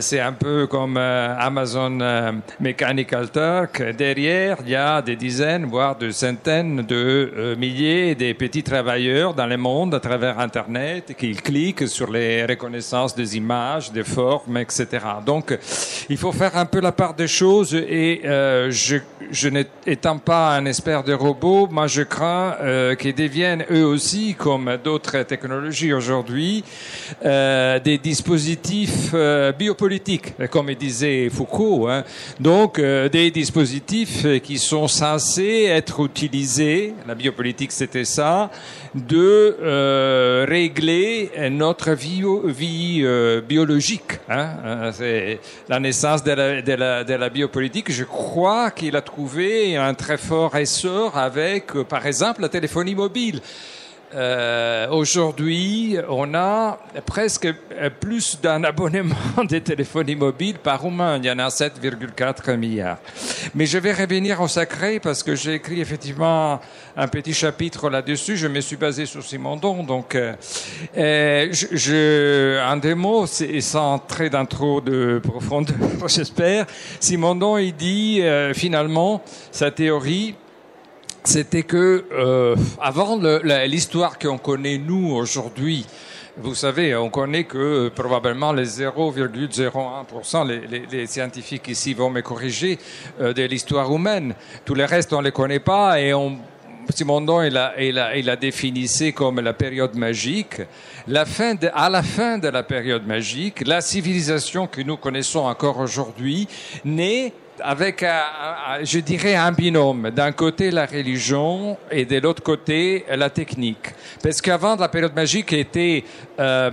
[0.00, 3.82] c'est un peu comme euh, Amazon euh, Mechanical Turk.
[3.96, 9.32] Derrière, il y a des dizaines, voire des centaines de euh, milliers de petits travailleurs
[9.32, 14.58] dans le monde à travers Internet qui cliquent sur les reconnaissances des images, des formes,
[14.58, 14.86] etc.
[15.24, 15.58] Donc,
[16.10, 18.98] il faut faire un peu la part des choses et euh, je,
[19.30, 24.34] je n'étant pas un expert des robots, moi je crains euh, qu'ils deviennent eux aussi,
[24.34, 26.64] comme d'autres technologies aujourd'hui,
[27.24, 31.88] euh, des dispositifs euh, biopolitiques, comme disait Foucault.
[31.88, 32.02] Hein.
[32.40, 38.50] Donc euh, des dispositifs qui sont censés être utilisés, la biopolitique c'était ça,
[38.96, 44.18] de euh, régler notre vie, euh, biologique.
[44.28, 44.90] Hein.
[44.92, 47.92] C'est la naissance de la, de, la, biopolitique.
[47.92, 53.40] Je crois qu'il a trouvé un très fort essor avec, par exemple, la téléphonie mobile.
[54.12, 61.18] Euh, Aujourd'hui, on a presque euh, plus d'un abonnement de téléphonie mobile par humain.
[61.18, 62.98] Il y en a 7,4 milliards.
[63.54, 66.60] Mais je vais revenir au sacré parce que j'ai écrit effectivement
[66.96, 68.36] un petit chapitre là-dessus.
[68.36, 69.84] Je me suis basé sur Simondon.
[69.84, 70.34] Donc, euh,
[70.96, 75.76] euh, je, je, en deux mots, sans dans trop de profondeur,
[76.08, 76.66] j'espère.
[76.98, 80.34] Simondon, il dit euh, finalement sa théorie
[81.24, 83.18] c'était que euh, avant
[83.66, 85.86] l'histoire qu'on connaît nous aujourd'hui,
[86.36, 92.08] vous savez, on connaît que euh, probablement les 0,01%, les, les, les scientifiques ici vont
[92.08, 92.78] me corriger,
[93.20, 94.34] euh, de l'histoire humaine.
[94.64, 96.38] Tout le reste, on ne les connaît pas et on
[96.94, 98.36] Simondon, il a, il, a, il a
[99.12, 100.60] comme la période magique.
[101.06, 105.40] La fin de, à la fin de la période magique, la civilisation que nous connaissons
[105.40, 106.48] encore aujourd'hui
[106.84, 108.04] naît avec,
[108.82, 110.10] je dirais, un binôme.
[110.10, 113.94] D'un côté, la religion et de l'autre côté, la technique.
[114.22, 116.04] Parce qu'avant, la période magique était...
[116.38, 116.70] Euh,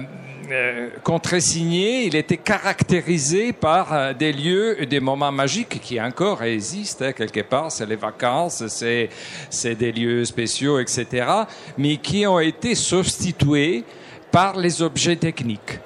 [0.49, 6.41] euh, contresigné, il était caractérisé par euh, des lieux et des moments magiques qui encore
[6.41, 7.69] existent hein, quelque part.
[7.69, 9.09] C'est les vacances, c'est
[9.49, 11.27] c'est des lieux spéciaux, etc.
[11.77, 13.83] Mais qui ont été substitués
[14.31, 15.79] par les objets techniques.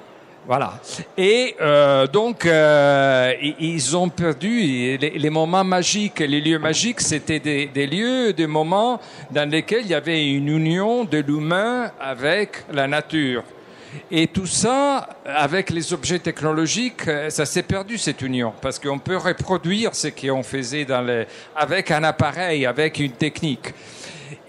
[0.44, 0.74] Voilà.
[1.16, 4.60] Et euh, donc, euh, ils ont perdu
[4.98, 6.18] les, les moments magiques.
[6.18, 9.00] Les lieux magiques, c'était des, des lieux, des moments
[9.30, 13.44] dans lesquels il y avait une union de l'humain avec la nature.
[14.10, 18.98] Et tout ça, avec les objets technologiques, euh, ça s'est perdu cette union, parce qu'on
[18.98, 23.72] peut reproduire ce qu'on faisait dans les, avec un appareil, avec une technique.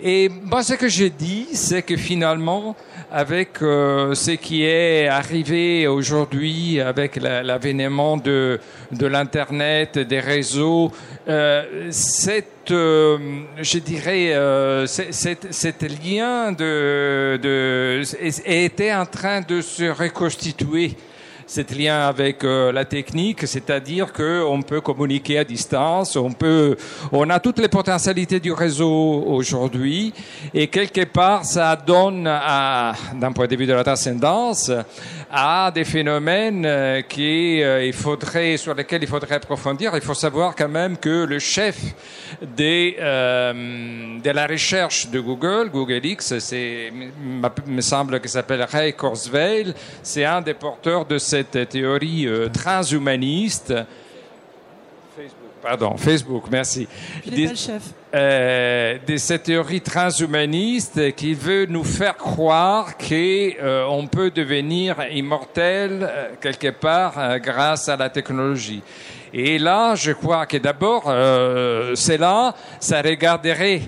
[0.02, 2.76] Et moi, ce que j'ai dit, c'est que finalement,
[3.14, 8.60] avec euh, ce qui est arrivé aujourd'hui, avec la- l'avènement de,
[8.92, 10.92] de l'Internet, des réseaux,
[11.30, 13.18] euh, cette, euh,
[13.62, 18.02] je dirais, euh, c'est- c'est- cet lien de, de,
[18.46, 20.96] était en train de se reconstituer
[21.54, 26.76] cet lien avec euh, la technique, c'est-à-dire qu'on peut communiquer à distance, on peut,
[27.12, 30.12] on a toutes les potentialités du réseau aujourd'hui,
[30.52, 34.72] et quelque part, ça donne, d'un point de vue de la transcendance,
[35.32, 39.92] à des phénomènes euh, qui, euh, il faudrait, sur lesquels il faudrait approfondir.
[39.94, 41.78] Il faut savoir quand même que le chef
[42.42, 46.92] des, de la recherche de Google, Google X, c'est,
[47.68, 53.74] me semble que s'appelle Ray Kurzweil, c'est un des porteurs de cette théorie euh, transhumaniste.
[55.16, 56.88] Facebook, pardon, Facebook, merci.
[57.26, 57.82] Des- pas le chef.
[58.16, 66.30] euh, de cette théorie transhumaniste qui veut nous faire croire qu'on peut devenir immortel euh,
[66.42, 68.82] quelque part euh, grâce à la technologie.
[69.36, 73.82] Et là, je crois que d'abord, euh, c'est là, ça regarderait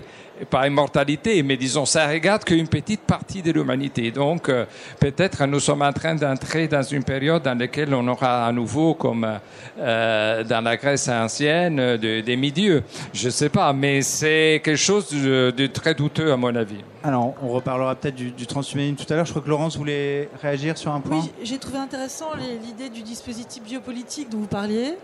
[0.49, 4.11] pas immortalité, mais disons, ça regarde qu'une petite partie de l'humanité.
[4.11, 4.65] Donc, euh,
[4.99, 8.93] peut-être nous sommes en train d'entrer dans une période dans laquelle on aura à nouveau,
[8.95, 9.25] comme
[9.79, 12.83] euh, dans la Grèce ancienne, de- des demi-dieux.
[13.13, 16.83] Je sais pas, mais c'est quelque chose de, de très douteux à mon avis.
[17.03, 19.25] Alors, on reparlera peut-être du, du transhumanisme tout à l'heure.
[19.25, 21.19] Je crois que Laurence voulait réagir sur un point.
[21.21, 22.29] Oui, j'ai trouvé intéressant
[22.65, 24.95] l'idée du dispositif biopolitique dont vous parliez.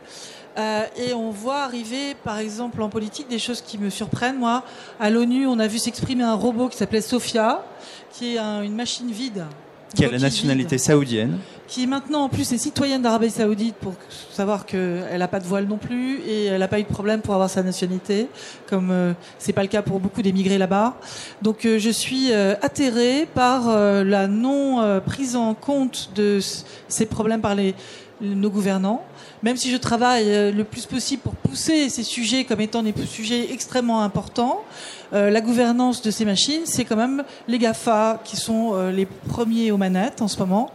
[0.58, 4.38] Euh, et on voit arriver, par exemple, en politique, des choses qui me surprennent.
[4.38, 4.64] Moi,
[5.00, 7.64] à l'ONU, on a vu s'exprimer un robot qui s'appelait Sophia,
[8.12, 9.46] qui est un- une machine vide.
[9.94, 11.38] qui a la nationalité vide, saoudienne.
[11.68, 13.94] qui maintenant, en plus, est citoyenne d'Arabie Saoudite pour
[14.32, 17.20] savoir qu'elle n'a pas de voile non plus et elle n'a pas eu de problème
[17.20, 18.28] pour avoir sa nationalité,
[18.70, 20.96] comme euh, c'est pas le cas pour beaucoup d'émigrés là-bas.
[21.42, 23.68] Donc, euh, je suis euh, atterrée par
[24.06, 26.40] la non prise en compte de
[26.88, 27.76] ces problèmes par les
[28.22, 29.04] nos gouvernants,
[29.44, 32.94] même si je travaille euh, le plus possible pour pousser ces sujets comme étant des
[33.06, 34.64] sujets extrêmement importants,
[35.14, 39.06] euh, la gouvernance de ces machines, c'est quand même les GAFA qui sont euh, les
[39.06, 40.72] premiers aux manettes en ce moment.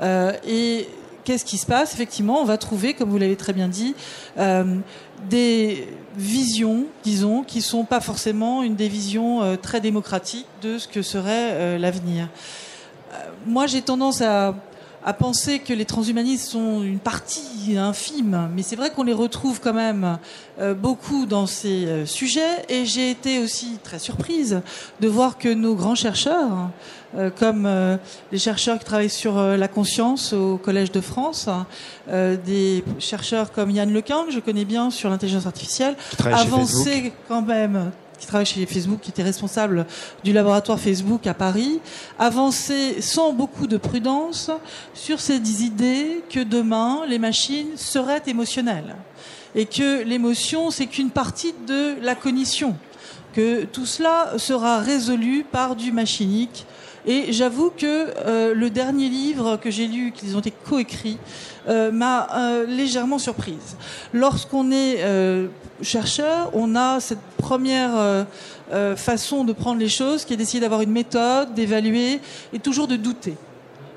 [0.00, 0.86] Euh, et
[1.24, 1.94] qu'est-ce qui se passe?
[1.94, 3.94] Effectivement, on va trouver, comme vous l'avez très bien dit,
[4.38, 4.76] euh,
[5.28, 11.02] des visions, disons, qui sont pas forcément une des visions très démocratiques de ce que
[11.02, 12.28] serait l'avenir.
[13.46, 14.54] Moi, j'ai tendance à
[15.04, 19.60] à penser que les transhumanistes sont une partie infime, mais c'est vrai qu'on les retrouve
[19.60, 20.18] quand même
[20.60, 22.64] euh, beaucoup dans ces euh, sujets.
[22.68, 24.60] Et j'ai été aussi très surprise
[25.00, 26.70] de voir que nos grands chercheurs,
[27.16, 27.68] euh, comme
[28.30, 31.48] les chercheurs qui travaillent sur la conscience au Collège de France,
[32.08, 37.90] des chercheurs comme Yann Lequin, que je connais bien sur l'intelligence artificielle, avancer quand même
[38.20, 39.86] qui travaille chez Facebook, qui était responsable
[40.22, 41.80] du laboratoire Facebook à Paris,
[42.18, 44.50] avancer sans beaucoup de prudence
[44.94, 48.94] sur ces idées que demain les machines seraient émotionnelles
[49.54, 52.76] et que l'émotion c'est qu'une partie de la cognition,
[53.32, 56.66] que tout cela sera résolu par du machinique.
[57.06, 61.18] Et j'avoue que euh, le dernier livre que j'ai lu, qu'ils ont été coécrits,
[61.68, 63.76] euh, m'a euh, légèrement surprise.
[64.12, 64.98] Lorsqu'on est
[65.82, 68.26] chercheur, on a cette première
[68.96, 72.20] façon de prendre les choses qui est d'essayer d'avoir une méthode, d'évaluer
[72.52, 73.36] et toujours de douter.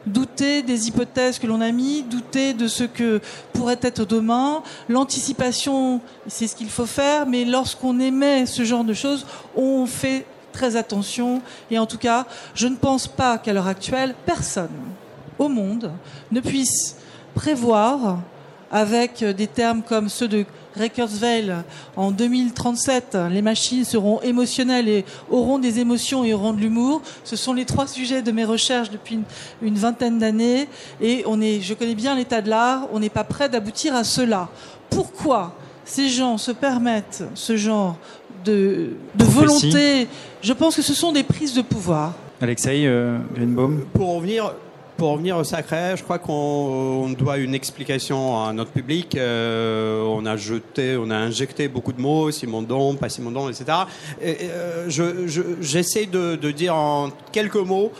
[0.05, 3.21] Douter des hypothèses que l'on a mis, douter de ce que
[3.53, 4.61] pourrait être demain.
[4.89, 10.25] L'anticipation, c'est ce qu'il faut faire, mais lorsqu'on émet ce genre de choses, on fait
[10.53, 11.41] très attention.
[11.69, 14.69] Et en tout cas, je ne pense pas qu'à l'heure actuelle, personne
[15.37, 15.91] au monde
[16.31, 16.95] ne puisse
[17.35, 18.19] prévoir
[18.71, 20.45] avec des termes comme ceux de
[20.93, 21.53] Kurzweil
[21.95, 27.01] en 2037, les machines seront émotionnelles et auront des émotions et auront de l'humour.
[27.23, 29.23] Ce sont les trois sujets de mes recherches depuis une,
[29.61, 30.67] une vingtaine d'années
[31.01, 34.03] et on est, je connais bien l'état de l'art, on n'est pas prêt d'aboutir à
[34.03, 34.49] cela.
[34.89, 37.97] Pourquoi ces gens se permettent ce genre
[38.43, 40.07] de, volonté
[40.41, 42.13] Je pense que ce sont des prises de pouvoir.
[42.41, 43.85] Alexei euh, Greenbaum.
[43.93, 44.53] Pour revenir,
[44.97, 49.15] pour revenir au sacré, je crois qu'on on doit une explication à notre public.
[49.15, 53.65] Euh, on a jeté, on a injecté beaucoup de mots, Simondon, pas Simondon, etc.
[54.21, 57.91] Et, et, euh, je- je- J'essaie de, de dire en quelques mots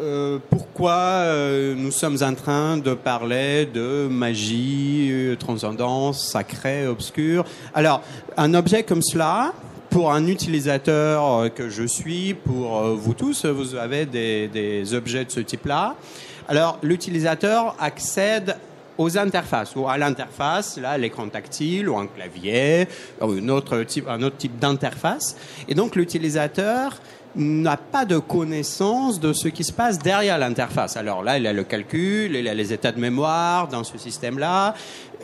[0.00, 7.44] euh, pourquoi euh, nous sommes en train de parler de magie, euh, transcendance, sacré, obscur.
[7.74, 8.00] Alors,
[8.38, 9.52] un objet comme cela,
[9.92, 15.26] pour un utilisateur euh, que je suis, pour euh, vous tous, vous avez des, objets
[15.26, 15.96] de ce type-là.
[16.48, 18.56] Alors, l'utilisateur accède
[18.96, 22.88] aux interfaces ou à l'interface, là, l'écran tactile ou un clavier
[23.20, 25.36] ou une autre type, un autre type d'interface.
[25.68, 26.98] Et donc, l'utilisateur
[27.36, 30.96] n'a pas de connaissance de ce qui se passe derrière l'interface.
[30.96, 34.74] Alors là, il a le calcul, il a les états de mémoire dans ce système-là.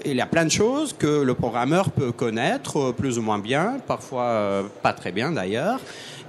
[0.05, 3.39] Il y a plein de choses que le programmeur peut connaître euh, plus ou moins
[3.39, 5.81] bien, parfois euh, pas très bien d'ailleurs.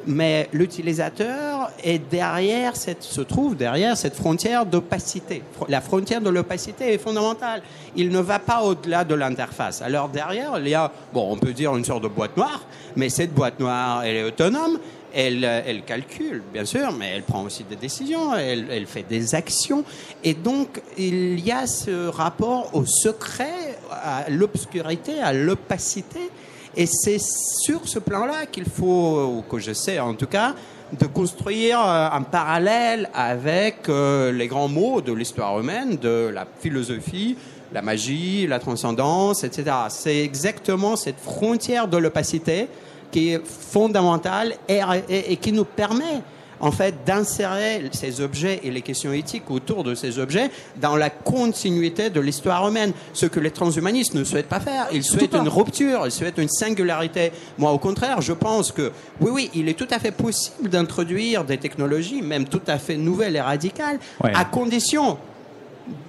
[0.07, 5.43] Mais l'utilisateur est derrière cette, se trouve derrière cette frontière d'opacité.
[5.67, 7.61] La frontière de l'opacité est fondamentale.
[7.95, 9.81] Il ne va pas au-delà de l'interface.
[9.81, 12.63] Alors derrière, il y a, bon, on peut dire une sorte de boîte noire,
[12.95, 14.79] mais cette boîte noire, elle est autonome.
[15.13, 19.04] Elle, euh, elle calcule, bien sûr, mais elle prend aussi des décisions, elle, elle fait
[19.08, 19.84] des actions.
[20.24, 26.30] Et donc, il y a ce rapport au secret, à l'obscurité, à l'opacité.
[26.76, 30.54] Et c'est sur ce plan-là qu'il faut, ou que j'essaie en tout cas,
[30.98, 36.48] de construire euh, un parallèle avec euh, les grands mots de l'histoire humaine, de la
[36.60, 37.38] philosophie,
[37.72, 39.72] la magie, la transcendance, etc.
[39.89, 42.67] C'est exactement cette frontière de l'opacité
[43.12, 46.22] qui est fondamentale et, et- et qui nous permet
[46.62, 50.51] en fait d'insérer ces objets et les questions éthiques autour de ces objets
[50.82, 52.91] dans la continuité de l'histoire humaine.
[53.14, 54.88] Ce que les transhumanistes ne souhaitent pas faire.
[54.91, 57.32] Ils souhaitent une rupture, ils souhaitent une singularité.
[57.57, 58.91] Moi, au contraire, je pense que
[59.22, 62.97] oui, oui, il est tout à fait possible d'introduire des technologies, même tout à fait
[62.97, 64.34] nouvelles et radicales, Ouais.
[64.36, 65.18] à condition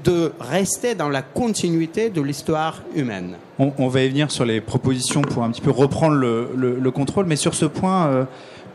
[0.05, 3.37] de rester dans la continuité de l'histoire humaine.
[3.59, 6.91] On, va y venir sur les propositions pour un petit peu reprendre le, le- le
[6.91, 8.25] contrôle, mais sur ce point, euh,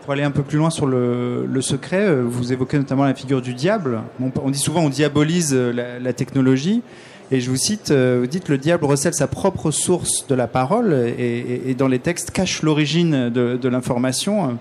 [0.03, 3.41] Pour aller un peu plus loin sur le, secret, euh, vous évoquez notamment la figure
[3.41, 4.01] du diable.
[4.21, 6.83] On, dit souvent on diabolise euh, la, technologie.
[7.31, 10.93] Et je vous cite, vous dites le diable recèle sa propre source de la parole
[10.93, 14.59] et, dans les textes cache l'origine de, l'information.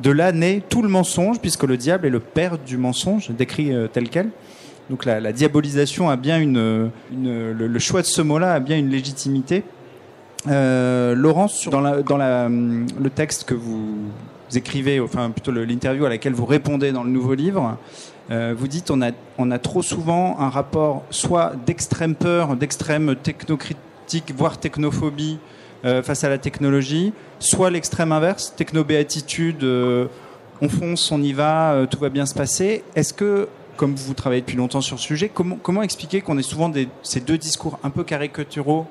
[0.00, 3.72] De là naît tout le mensonge puisque le diable est le père du mensonge, décrit
[3.94, 4.28] tel quel.
[4.90, 9.64] Donc la, diabolisation a bien une, le, choix de ce mot-là a bien une légitimité.
[10.48, 14.10] Euh, Laurence, dans, le texte que vous
[14.54, 17.78] écrivez, enfin plutôt l'interview à laquelle vous répondez dans le nouveau livre,
[18.30, 19.00] euh, vous dites on
[19.50, 25.38] a, trop souvent un rapport soit d'extrême peur, d'extrême technocritique, voire technophobie
[25.84, 31.98] euh, face à la technologie, soit l'extrême inverse, technobéatitude, on fonce, on y va, tout
[31.98, 32.84] va bien se passer.
[32.94, 36.42] Est-ce que, comme vous travaillez depuis longtemps sur ce sujet, comment, comment expliquer qu'on ait
[36.42, 38.86] souvent des, ces deux discours un peu caricaturaux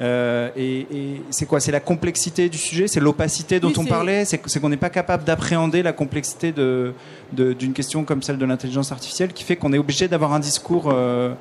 [0.00, 3.84] euh, et, et c'est quoi C'est la complexité du sujet C'est l'opacité dont Oui, on
[3.84, 6.92] parlait C'est qu'on n'est pas capable d'appréhender la complexité de-
[7.32, 10.40] de- d'une question comme celle de l'intelligence artificielle qui fait qu'on est obligé d'avoir un
[10.40, 11.32] discours euh,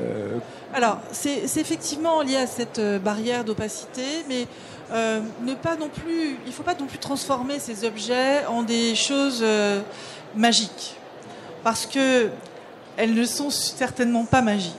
[0.00, 0.38] euh,
[0.74, 4.46] Alors, c'est effectivement lié à cette barrière d'opacité, mais
[4.92, 8.62] euh, ne pas non plus, il ne faut pas non plus transformer ces objets en
[8.64, 9.80] des choses euh,
[10.34, 10.96] magiques,
[11.62, 12.28] parce que
[12.96, 14.72] elles ne sont certainement pas magiques.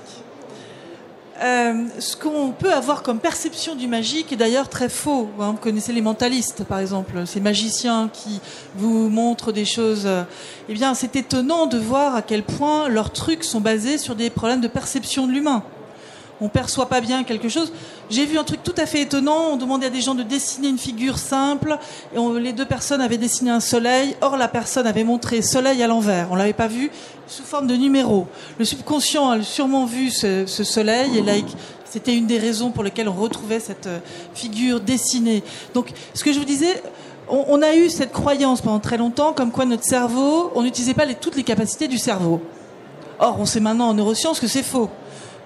[1.44, 5.30] Euh, ce qu'on peut avoir comme perception du magique est d'ailleurs très faux.
[5.40, 5.52] hein.
[5.52, 8.42] Vous connaissez les mentalistes, par exemple, ces magiciens qui
[8.76, 10.10] vous montrent des choses.
[10.68, 14.32] Eh bien, c'est étonnant de voir à quel point leurs trucs sont basés sur des
[14.32, 15.64] problèmes de perception de l'humain.
[16.40, 17.72] On perçoit pas bien quelque chose.
[18.10, 19.52] J'ai vu un truc tout à fait étonnant.
[19.54, 21.78] On demandait à des gens de dessiner une figure simple,
[22.16, 24.16] et les deux personnes avaient dessiné un soleil.
[24.22, 26.28] Or, la personne avait montré soleil à l'envers.
[26.32, 26.92] On l'avait pas vu
[27.28, 28.28] sous forme de numéro.
[28.60, 31.34] Le subconscient a sûrement vu ce, soleil, et là,
[31.86, 34.00] c'était une des raisons pour lesquelles on retrouvait cette euh,
[34.34, 35.44] figure dessinée.
[35.74, 36.84] Donc, ce que je vous disais,
[37.30, 41.06] on, a eu cette croyance pendant très longtemps, comme quoi notre cerveau, on n'utilisait pas
[41.14, 42.42] toutes les capacités du cerveau.
[43.20, 44.90] Or, on sait maintenant en neurosciences que c'est faux.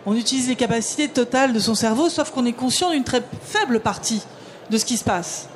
[0.06, 3.80] On utilise les capacités totales de son cerveau, sauf qu'on est conscient d'une très faible
[3.80, 4.24] partie
[4.70, 5.47] de ce qui se passe.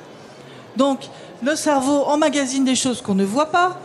[0.76, 1.00] Donc,
[1.42, 3.78] le cerveau emmagasine des choses qu'on ne voit pas,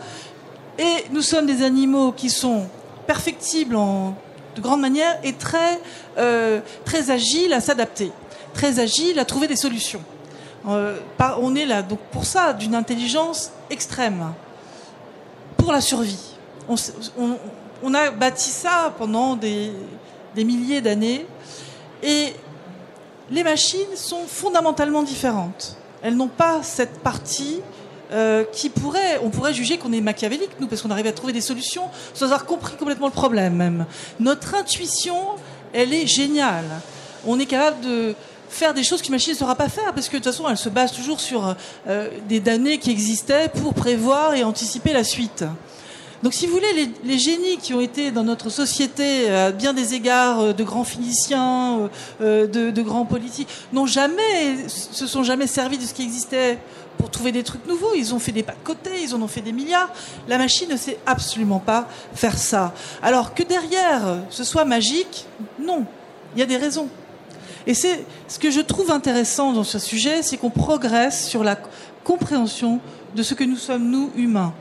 [0.78, 2.66] et nous sommes des animaux qui sont
[3.06, 3.76] perfectibles
[4.54, 5.80] de grande manière et très,
[6.18, 8.12] euh, très agiles à s'adapter,
[8.54, 10.02] très agiles à trouver des solutions.
[10.68, 10.98] Euh,
[11.40, 14.32] on est là donc pour ça d'une intelligence extrême,
[15.56, 16.36] pour la survie.
[16.68, 19.72] On a bâti ça pendant des,
[20.34, 21.26] des milliers d'années
[22.02, 22.32] et
[23.30, 25.76] les machines sont fondamentalement différentes.
[26.02, 27.60] Elles n'ont pas cette partie
[28.12, 31.32] euh, qui pourrait, on pourrait juger qu'on est machiavélique, nous, parce qu'on arrive à trouver
[31.32, 33.86] des solutions sans avoir compris complètement le problème même.
[34.20, 35.16] Notre intuition,
[35.72, 36.66] elle est géniale.
[37.26, 38.14] On est capable de
[38.50, 40.58] faire des choses qu'une machine ne saura pas faire, parce que de toute façon, elle
[40.58, 41.56] se base toujours sur
[41.88, 45.44] euh, des données qui existaient pour prévoir et anticiper la suite.
[46.22, 49.94] Donc, si vous voulez, les, génies qui ont été dans notre société, à bien des
[49.94, 51.88] égards, euh, de grands physiciens, euh,
[52.20, 56.58] euh, de, de grands politiques, n'ont jamais, se sont jamais servis de ce qui existait
[56.96, 57.94] pour trouver des trucs nouveaux.
[57.96, 59.90] Ils ont fait des pas de côté, ils en ont fait des milliards.
[60.28, 62.72] La machine ne sait absolument pas faire ça.
[63.02, 65.26] Alors que derrière, ce soit magique,
[65.58, 65.86] non.
[66.36, 66.88] Il y a des raisons.
[67.66, 71.58] Et c'est ce que je trouve intéressant dans ce sujet, c'est qu'on progresse sur la
[72.04, 72.80] compréhension
[73.16, 74.54] de ce que nous sommes, nous, humains.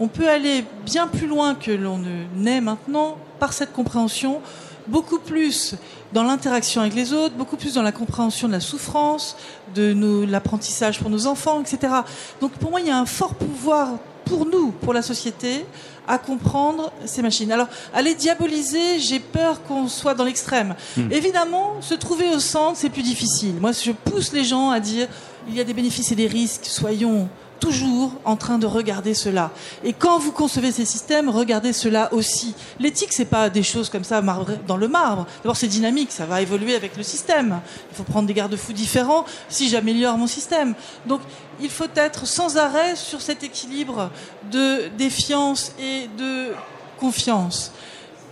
[0.00, 4.40] On peut aller bien plus loin que l'on ne naît maintenant par cette compréhension,
[4.86, 5.74] beaucoup plus
[6.14, 9.36] dans l'interaction avec les autres, beaucoup plus dans la compréhension de la souffrance,
[9.74, 11.92] de l'apprentissage pour nos enfants, etc.
[12.40, 15.66] Donc pour moi, il y a un fort pouvoir pour nous, pour la société,
[16.08, 17.52] à comprendre ces machines.
[17.52, 20.74] Alors, à les diaboliser, j'ai peur qu'on soit dans l'extrême.
[21.10, 23.54] Évidemment, se trouver au centre, c'est plus difficile.
[23.60, 25.08] Moi, je pousse les gens à dire,
[25.46, 27.28] il y a des bénéfices et des risques, soyons
[27.60, 29.50] toujours en train de regarder cela.
[29.84, 32.54] Et quand vous concevez ces systèmes, regardez cela aussi.
[32.80, 34.22] L'éthique, c'est pas des choses comme ça
[34.66, 35.26] dans le marbre.
[35.42, 37.60] D'abord, c'est dynamique, ça va évoluer avec le système.
[37.92, 40.74] Il faut prendre des garde-fous différents si j'améliore mon système.
[41.06, 41.20] Donc,
[41.60, 44.10] il faut être sans arrêt sur cet équilibre
[44.50, 46.52] de défiance et de
[46.98, 47.72] confiance.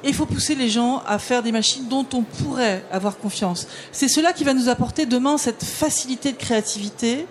[0.04, 3.66] Et il faut pousser les gens à faire des machines dont on pourrait avoir confiance.
[3.90, 7.26] C'est cela qui va nous apporter demain cette facilité de créativité.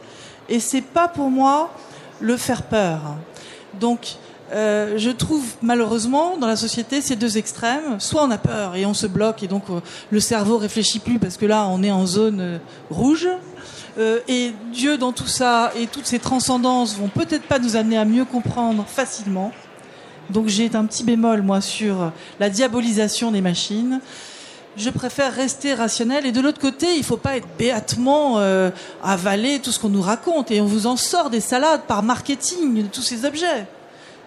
[0.49, 1.73] Et c'est pas pour moi
[2.19, 3.01] le faire peur.
[3.79, 4.17] Donc,
[4.53, 7.99] euh, je trouve malheureusement dans la société ces deux extrêmes.
[7.99, 11.19] Soit on a peur et on se bloque et donc euh, le cerveau réfléchit plus
[11.19, 12.57] parce que là on est en zone euh,
[12.89, 13.27] rouge.
[13.97, 17.97] Euh, et Dieu dans tout ça et toutes ces transcendances vont peut-être pas nous amener
[17.97, 19.51] à mieux comprendre facilement.
[20.29, 23.99] Donc j'ai un petit bémol moi sur la diabolisation des machines.
[24.77, 26.25] Je préfère rester rationnel.
[26.25, 28.69] Et de l'autre côté, il ne faut pas être béatement euh,
[29.03, 30.51] avalé tout ce qu'on nous raconte.
[30.51, 33.65] Et on vous en sort des salades par marketing de tous ces objets.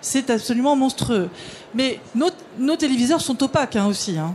[0.01, 1.31] C'est absolument monstrueux.
[1.75, 4.19] Mais nos, nos téléviseurs sont opaques hein, aussi.
[4.19, 4.35] Hein.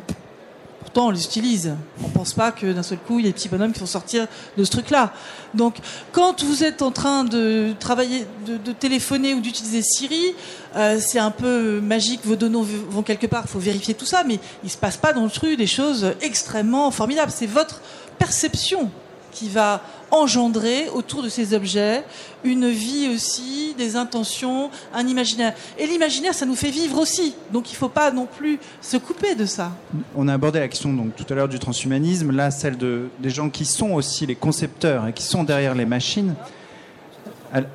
[0.98, 1.76] On les utilise.
[2.04, 3.80] On ne pense pas que d'un seul coup, il y a des petits bonhommes qui
[3.80, 4.28] vont sortir
[4.58, 5.14] de ce truc-là.
[5.54, 5.76] Donc,
[6.14, 10.34] quand vous êtes en train de travailler, de, de téléphoner ou d'utiliser Siri,
[10.76, 14.24] euh, c'est un peu magique, vos données vont quelque part, il faut vérifier tout ça,
[14.24, 17.32] mais il ne se passe pas dans le truc des choses extrêmement formidables.
[17.34, 17.82] C'est votre
[18.18, 18.90] perception
[19.36, 19.82] qui va
[20.12, 22.04] engendrer autour de ces objets
[22.44, 25.54] une vie aussi, des intentions, un imaginaire.
[25.78, 27.36] Et l'imaginaire, ça nous fait vivre aussi.
[27.52, 29.72] Donc il ne faut pas non plus se couper de ça.
[30.16, 33.30] On a abordé la question donc, tout à l'heure du transhumanisme, là celle de, des
[33.30, 36.36] gens qui sont aussi les concepteurs et qui sont derrière les machines.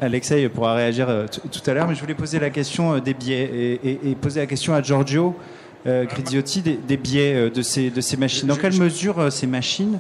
[0.00, 3.14] Alexei pourra réagir euh, tout à l'heure, mais je voulais poser la question euh, des
[3.14, 5.34] biais et, poser la question à Giorgio
[5.86, 8.46] euh, Griziotti des, biais euh, de ces, de ces machines.
[8.46, 9.98] Dans quelle mesure ces machines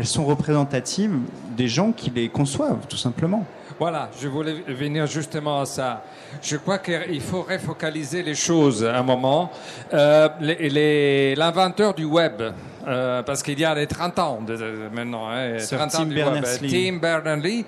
[0.00, 1.12] elles sont représentatives
[1.54, 3.44] des gens qui les conçoivent, tout simplement.
[3.78, 6.02] Voilà, je voulais venir justement à ça.
[6.40, 9.50] Je crois qu'il faut refocaliser les choses un moment.
[9.92, 12.40] Euh, L'inventeur du web,
[12.86, 14.56] euh, parce qu'il y a les 30 ans de,
[14.92, 17.64] maintenant, hein, 30 ans du web, Tim Berners-Lee,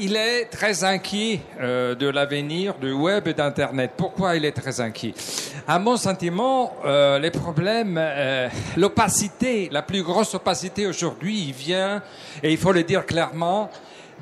[0.00, 3.92] il est très inquiet euh, de l'avenir du web et d'Internet.
[3.96, 5.14] Pourquoi il est très inquiet?
[5.66, 12.02] À mon sentiment, euh, les problèmes, euh, l'opacité, la plus grosse opacité aujourd'hui, il vient,
[12.42, 13.70] et il faut le dire clairement,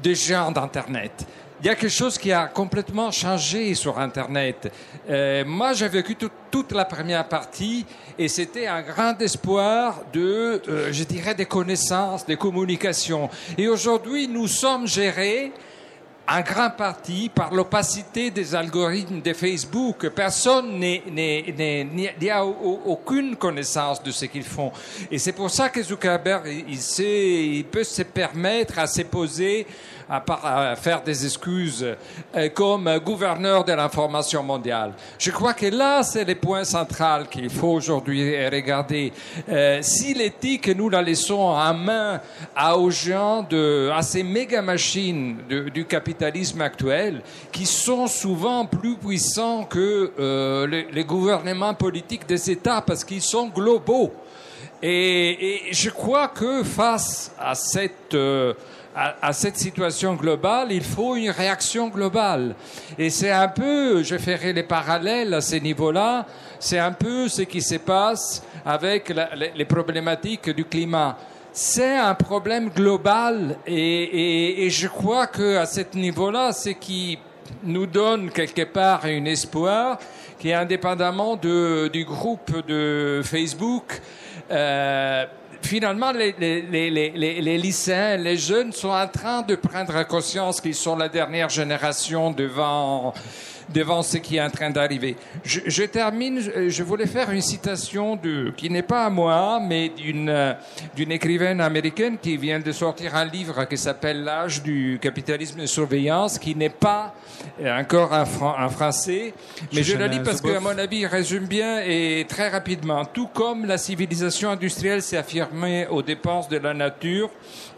[0.02, 1.26] des géants d'Internet.
[1.64, 4.70] Il y a quelque chose qui a complètement changé sur Internet.
[5.08, 6.14] Euh, moi, j'ai vécu
[6.50, 7.86] toute la première partie
[8.18, 13.30] et c'était un grand espoir de, euh, je dirais, des connaissances, des communications.
[13.56, 15.52] Et aujourd'hui, nous sommes gérés
[16.28, 20.08] en grande partie par l'opacité des algorithmes de Facebook.
[20.08, 24.70] Personne n'y a aucune connaissance de ce qu'ils font.
[25.10, 29.66] Et c'est pour ça que Zuckerberg, il, sait, il peut se permettre à se poser
[30.08, 31.86] à, faire des excuses
[32.34, 34.92] euh, comme gouverneur de l'information mondiale.
[35.18, 39.12] Je crois que là, c'est le point central qu'il faut aujourd'hui regarder.
[39.48, 42.20] Euh, si l'éthique, nous la laissons en main
[42.54, 48.96] à, aux gens, de, à ces méga machines du capitalisme actuel, qui sont souvent plus
[48.96, 54.12] puissants que euh, les, gouvernements politiques des États, parce qu'ils sont globaux.
[54.82, 58.14] Et, je crois que face à cette
[58.94, 62.54] à, cette situation globale, il faut une réaction globale.
[62.96, 66.26] Et c'est un peu, je ferai les parallèles à ces niveaux-là,
[66.60, 69.12] c'est un peu ce qui se passe avec
[69.54, 71.16] les, problématiques du climat.
[71.52, 77.18] C'est un problème global et, et, je crois que à ce niveau-là, ce qui
[77.62, 79.98] nous donne quelque part un espoir
[80.38, 84.00] qui indépendamment de, du groupe de Facebook.
[84.50, 85.24] Euh,
[85.64, 90.74] finalement, les, les, les, les, lycéens, les jeunes sont en train de prendre conscience qu'ils
[90.74, 93.14] sont la dernière génération devant
[93.72, 95.16] devant ce qui est en train d'arriver.
[95.44, 99.88] Je, je, termine, je voulais faire une citation de, qui n'est pas à moi, mais
[99.88, 100.56] d'une,
[100.96, 105.66] d'une écrivaine américaine qui vient de sortir un livre qui s'appelle L'âge du capitalisme de
[105.66, 107.14] surveillance, qui n'est pas
[107.64, 109.34] encore en, en français,
[109.72, 113.04] mais je le lis parce qu'à mon avis, il résume bien et très rapidement.
[113.04, 117.30] Tout comme la civilisation industrielle s'est affirmée aux dépenses de la nature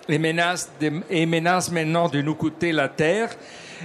[0.08, 0.70] et menace,
[1.10, 3.30] et menace maintenant de nous coûter la terre,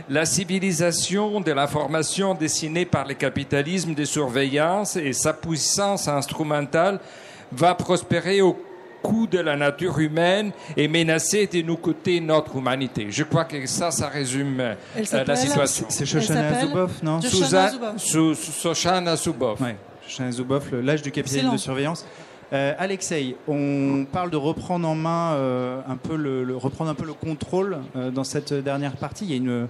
[0.09, 6.99] la civilisation de l'information dessinée par le capitalisme de surveillance et sa puissance instrumentale
[7.51, 8.57] va prospérer au
[9.01, 13.07] coût de la nature humaine et menacer de nous coûter notre humanité.
[13.09, 14.75] Je crois que ça, ça résume euh,
[15.11, 15.85] la situation.
[15.89, 19.59] C'est Shoshana Zuboff, non Shoshana Zuboff.
[19.59, 19.71] Oui,
[20.07, 22.05] Shoshana Zuboff, l'âge du capitalisme de surveillance.
[22.53, 27.05] Euh, Alexei, on parle de reprendre en main euh, un peu le, reprendre un peu
[27.05, 29.23] le contrôle euh, dans cette dernière partie.
[29.25, 29.67] Il y a une,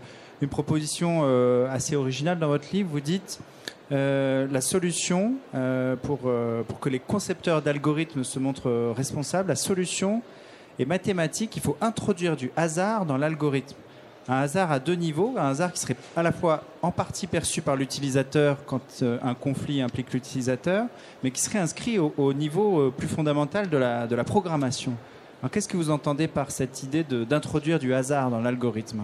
[0.49, 1.23] proposition
[1.69, 2.89] assez originale dans votre livre.
[2.91, 3.41] Vous dites
[3.91, 5.33] la solution
[6.01, 6.17] pour,
[6.67, 10.23] pour que les concepteurs d'algorithmes se montrent responsables, la solution
[10.79, 11.55] est mathématique.
[11.57, 13.77] Il faut introduire du hasard dans l'algorithme
[14.31, 17.61] un hasard à deux niveaux, un hasard qui serait à la fois en partie perçu
[17.61, 20.85] par l'utilisateur quand euh, un conflit implique l'utilisateur,
[21.21, 24.93] mais qui serait inscrit au, niveau euh, plus fondamental de la, programmation.
[25.51, 29.01] Qu'est-ce que vous entendez par cette idée d'introduire du hasard dans l'algorithme?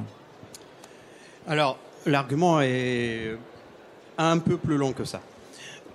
[1.47, 3.35] Alors, l'argument est
[4.17, 5.19] un peu plus long que ça.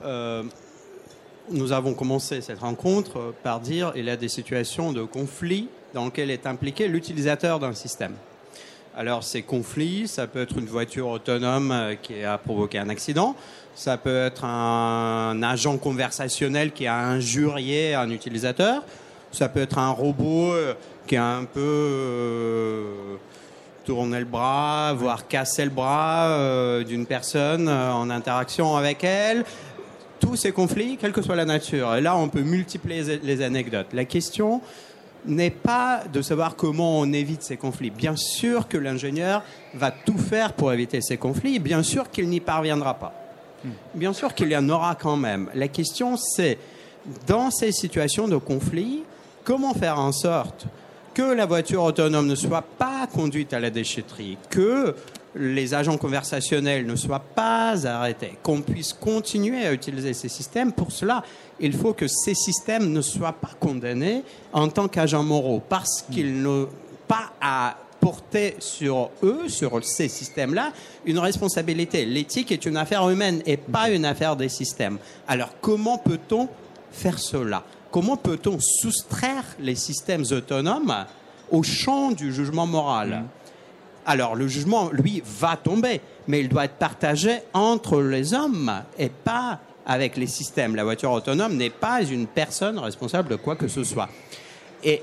[0.05, 0.43] Euh,
[1.51, 6.07] nous avons commencé cette rencontre par dire qu'il y a des situations de conflit dans
[6.07, 8.14] lesquelles est impliqué l'utilisateur d'un système.
[8.95, 13.34] Alors ces conflits, ça peut être une voiture autonome euh, qui a provoqué un accident,
[13.74, 18.82] ça peut être un agent conversationnel qui a injurié un utilisateur,
[19.30, 20.74] ça peut être un robot euh,
[21.07, 22.84] qui a un peu euh,
[23.86, 29.45] tourné le bras, voire cassé le bras d'une personne en interaction avec elle.
[30.20, 31.97] Tous ces conflits, quelle que soit la nature.
[31.97, 33.88] Et là, on peut multiplier les anecdotes.
[33.93, 34.61] La question
[35.26, 37.90] n'est pas de savoir comment on évite ces conflits.
[37.90, 39.42] Bien sûr que l'ingénieur
[39.74, 41.58] va tout faire pour éviter ces conflits.
[41.58, 43.14] Bien sûr qu'il n'y parviendra pas.
[43.94, 45.48] Bien sûr qu'il y en aura quand même.
[45.54, 46.58] La question, c'est,
[47.26, 49.04] dans ces situations de conflit,
[49.44, 50.66] comment faire en sorte
[51.14, 54.94] que la voiture autonome ne soit pas conduite à la déchetterie, que
[55.35, 60.72] les agents conversationnels ne soient pas arrêtés, qu'on puisse continuer à utiliser ces systèmes.
[60.72, 61.22] Pour cela,
[61.59, 66.43] il faut que ces systèmes ne soient pas condamnés en tant qu'agents moraux, parce qu'ils
[66.43, 66.68] n'ont
[67.09, 70.72] pas à porter sur eux, sur ces systèmes-là,
[71.07, 72.05] une responsabilité.
[72.05, 74.99] L'éthique est une affaire humaine et pas une affaire des systèmes.
[75.28, 76.49] Alors comment peut-on
[76.91, 77.62] faire cela?
[77.93, 80.93] Comment peut-on soustraire les systèmes autonomes
[81.51, 83.22] au champ du jugement moral?
[84.07, 89.09] Alors le jugement, lui, va tomber, mais il doit être partagé entre les hommes et
[89.09, 90.76] pas avec les systèmes.
[90.76, 94.09] La voiture autonome n'est pas une personne responsable de quoi que ce soit.
[94.84, 95.03] Et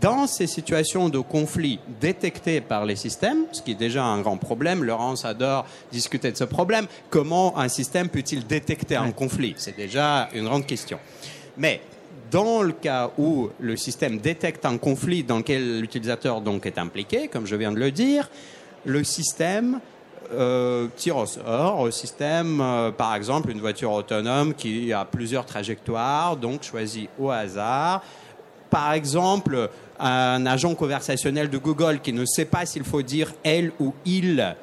[0.00, 4.36] dans ces situations de conflit détectées par les systèmes, ce qui est déjà un grand
[4.36, 9.54] problème, Laurence adore discuter de ce problème, comment un système peut-il détecter un conflit?
[9.56, 10.98] C'est déjà une grande question.
[11.56, 11.80] Mais
[12.30, 17.28] dans le cas où le système détecte un conflit dans lequel l'utilisateur donc est impliqué,
[17.28, 18.30] comme je viens de le dire,
[18.84, 19.80] le système
[20.32, 25.44] euh, tire au sort au système, euh, par exemple, une voiture autonome qui a plusieurs
[25.44, 28.02] trajectoires, donc choisit au hasard.
[28.68, 29.68] Par exemple,
[29.98, 34.54] un agent conversationnel de Google qui ne sait pas s'il faut dire elle ou il,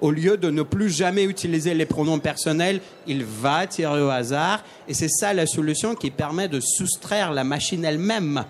[0.00, 4.64] au lieu de ne plus jamais utiliser les pronoms personnels, il va tirer au hasard.
[4.88, 8.44] Et c'est ça la solution qui permet de soustraire la machine elle-même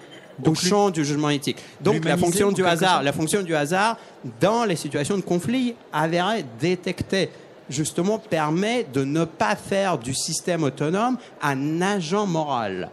[0.47, 1.59] au champ du jugement éthique.
[1.81, 3.99] Donc la fonction du hasard, la fonction du hasard
[4.41, 7.31] dans les situations de conflit avérée détectée
[7.69, 12.91] justement permet de ne pas faire du système autonome un agent moral.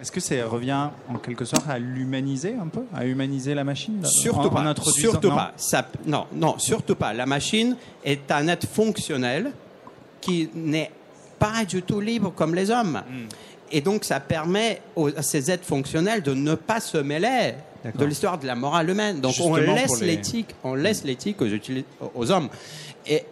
[0.00, 4.00] Est-ce que ça revient en quelque sorte à l'humaniser un peu, à humaniser la machine
[4.06, 4.62] Surtout en- pas.
[5.00, 5.52] Surtout non pas.
[5.56, 7.12] Ça- non, non, surtout pas.
[7.12, 9.50] La machine est un être fonctionnel
[10.20, 10.90] qui n'est
[11.38, 13.02] pas du tout libre comme les hommes.
[13.08, 13.26] Hmm.
[13.72, 18.04] Et donc, ça permet aux- à ces êtres fonctionnels de ne pas se mêler de
[18.06, 19.20] l'histoire de la morale humaine.
[19.20, 21.46] Donc, on laisse les- l'éthique, on laisse l'éthique aux,
[22.14, 22.48] aux hommes.
[23.06, 23.24] Et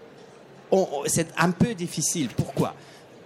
[1.06, 2.28] c'est un peu difficile.
[2.36, 2.74] Pourquoi?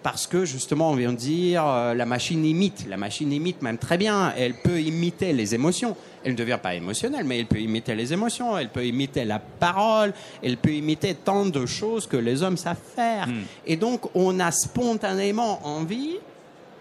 [0.02, 2.86] Parce que justement, on vient de dire, euh, la machine imite.
[2.88, 4.32] La machine imite même très bien.
[4.36, 5.94] Elle peut imiter les émotions.
[6.24, 8.56] Elle ne devient pas émotionnelle, mais elle peut imiter les émotions.
[8.56, 10.14] Elle peut imiter la parole.
[10.42, 13.28] Elle peut imiter tant de choses que les hommes savent faire.
[13.66, 16.16] Et donc, on a spontanément envie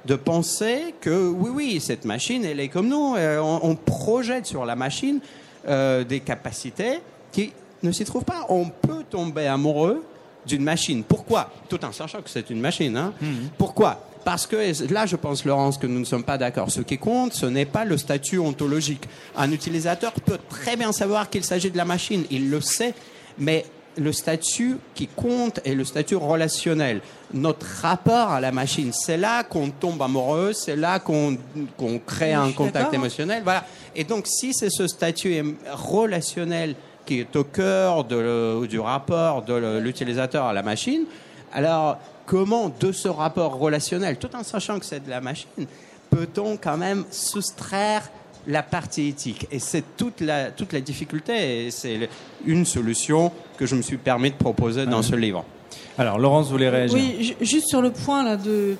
[0.05, 3.15] de penser que oui, oui, cette machine, elle est comme nous.
[3.17, 5.19] Euh, on, on projette sur la machine
[5.67, 7.01] euh, des capacités
[7.33, 7.51] qui
[7.83, 8.45] ne s'y trouvent pas.
[8.47, 10.03] On peut tomber amoureux
[10.45, 11.03] d'une machine.
[11.03, 12.95] Pourquoi Tout en sachant que c'est une machine.
[12.97, 13.13] Hein.
[13.57, 16.71] Pourquoi Parce que là, je pense, Laurence, que nous ne sommes pas d'accord.
[16.71, 19.03] Ce qui compte, ce n'est pas le statut ontologique.
[19.35, 22.25] Un utilisateur peut très bien savoir qu'il s'agit de la machine.
[22.31, 22.93] Il le sait.
[23.37, 23.65] Mais
[23.97, 27.01] le statut qui compte est le statut relationnel.
[27.33, 31.37] Notre rapport à la machine, c'est là qu'on tombe amoureux, c'est là qu'on
[32.05, 33.43] crée Oui, un contact émotionnel.
[33.43, 33.65] Voilà.
[33.95, 36.75] Et donc, si c'est ce statut relationnel
[37.09, 41.05] qui est au cœur de le- du rapport de l'utilisateur à la machine,
[41.51, 41.97] alors
[42.27, 45.65] comment de ce rapport relationnel, tout en sachant que c'est de la machine,
[46.11, 48.03] peut-on quand même soustraire
[48.45, 49.47] la partie éthique?
[49.51, 52.07] Et c'est toute la, toute la difficulté, et c'est
[52.45, 55.43] une solution que je me suis permis de proposer dans ce livre.
[55.97, 56.97] Alors, Laurence voulait réagir.
[56.97, 58.75] Oui, ju- juste sur le point de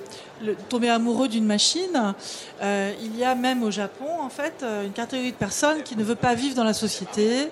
[0.69, 2.13] tomber amoureux d'une machine,
[2.61, 5.97] euh, il y a même au Japon en fait euh, une catégorie de personnes qui
[5.97, 7.49] ne veut pas vivre dans la société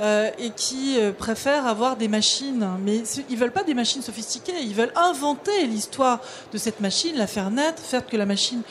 [0.00, 2.64] euh, et qui préfèrent avoir des machines.
[2.84, 6.20] Mais ils veulent pas des machines sophistiquées, ils veulent inventer l'histoire
[6.52, 8.62] de cette machine, la faire naître, faire que la machine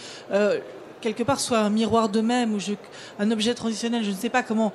[1.02, 2.60] quelque part soit un miroir d'eux-mêmes ou
[3.20, 4.04] un objet transitionnel.
[4.04, 4.74] Je ne sais pas comment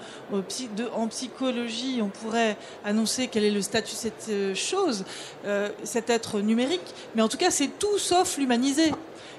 [0.95, 5.05] en psychologie on pourrait annoncer quel est le statut de cette euh, chose,
[5.45, 6.95] euh, cet être numérique.
[7.14, 8.93] Mais en tout cas, c'est tout sauf l'humaniser.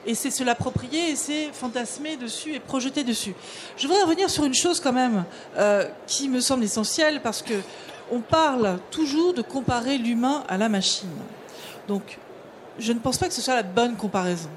[0.06, 3.34] Et c'est se l'approprier et c'est fantasmer dessus et projeter dessus.
[3.78, 5.24] Je voudrais revenir sur une chose quand même
[5.58, 7.54] euh, qui me semble essentielle parce que
[8.12, 11.10] on parle toujours de comparer l'humain à la machine.
[11.88, 12.20] Donc,
[12.80, 14.50] je ne pense pas que ce soit la bonne comparaison.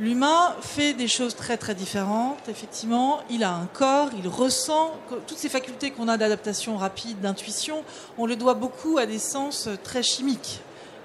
[0.00, 3.20] L'humain fait des choses très très différentes, effectivement.
[3.30, 4.90] Il a un corps, il ressent.
[5.28, 7.84] Toutes ces facultés qu'on a d'adaptation rapide, d'intuition,
[8.18, 10.62] on le doit beaucoup à des sens très chimiques,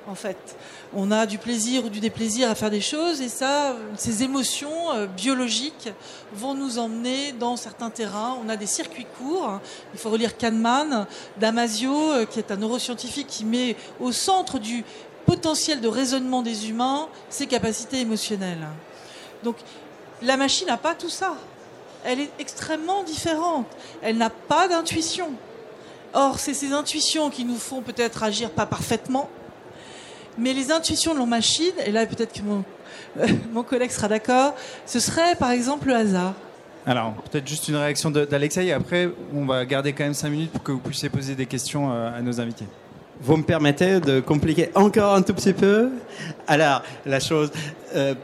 [0.07, 0.57] en fait.
[0.91, 4.91] On a du plaisir ou du déplaisir à faire des choses et ça, ces émotions
[4.91, 5.89] euh, biologiques
[6.33, 8.39] vont nous emmener dans certains terrains.
[8.43, 9.59] On a des circuits courts.
[9.93, 11.05] Il faut relire Kahneman,
[11.39, 14.83] Damasio, euh, qui est un neuroscientifique qui met au centre du
[15.29, 18.67] potentiel de raisonnement des humains ses capacités émotionnelles.
[19.43, 19.57] Donc
[20.23, 21.35] la machine n'a pas tout ça.
[22.03, 23.67] Elle est extrêmement différente.
[24.01, 25.29] Elle n'a pas d'intuition.
[26.13, 29.29] Or, c'est ces intuitions qui nous font peut-être agir pas parfaitement,
[30.39, 32.63] mais les intuitions de la machine, et là peut-être que mon,
[33.51, 34.55] mon collègue sera d'accord,
[34.87, 36.33] ce serait par exemple le hasard.
[36.87, 40.51] Alors, peut-être juste une réaction d'Alexei, et après, on va garder quand même 5 minutes
[40.51, 42.65] pour que vous puissiez poser des questions euh, à nos invités.
[43.21, 45.89] Vous me permettez de compliquer encore un tout petit peu
[46.47, 47.51] Alors, la chose...
[47.95, 48.15] Euh,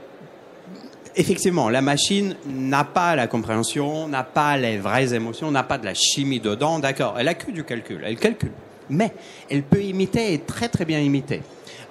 [1.17, 5.85] effectivement, la machine n'a pas la compréhension, n'a pas les vraies émotions, n'a pas de
[5.85, 7.15] la chimie dedans, d'accord.
[7.19, 8.51] Elle a que du calcul, elle calcule.
[8.89, 9.13] Mais
[9.49, 11.41] elle peut imiter et très très bien imiter.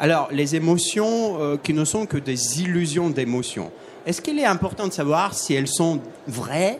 [0.00, 3.70] Alors, les émotions euh, qui ne sont que des illusions d'émotions,
[4.07, 6.78] est-ce qu'il est important de savoir si elles sont vraies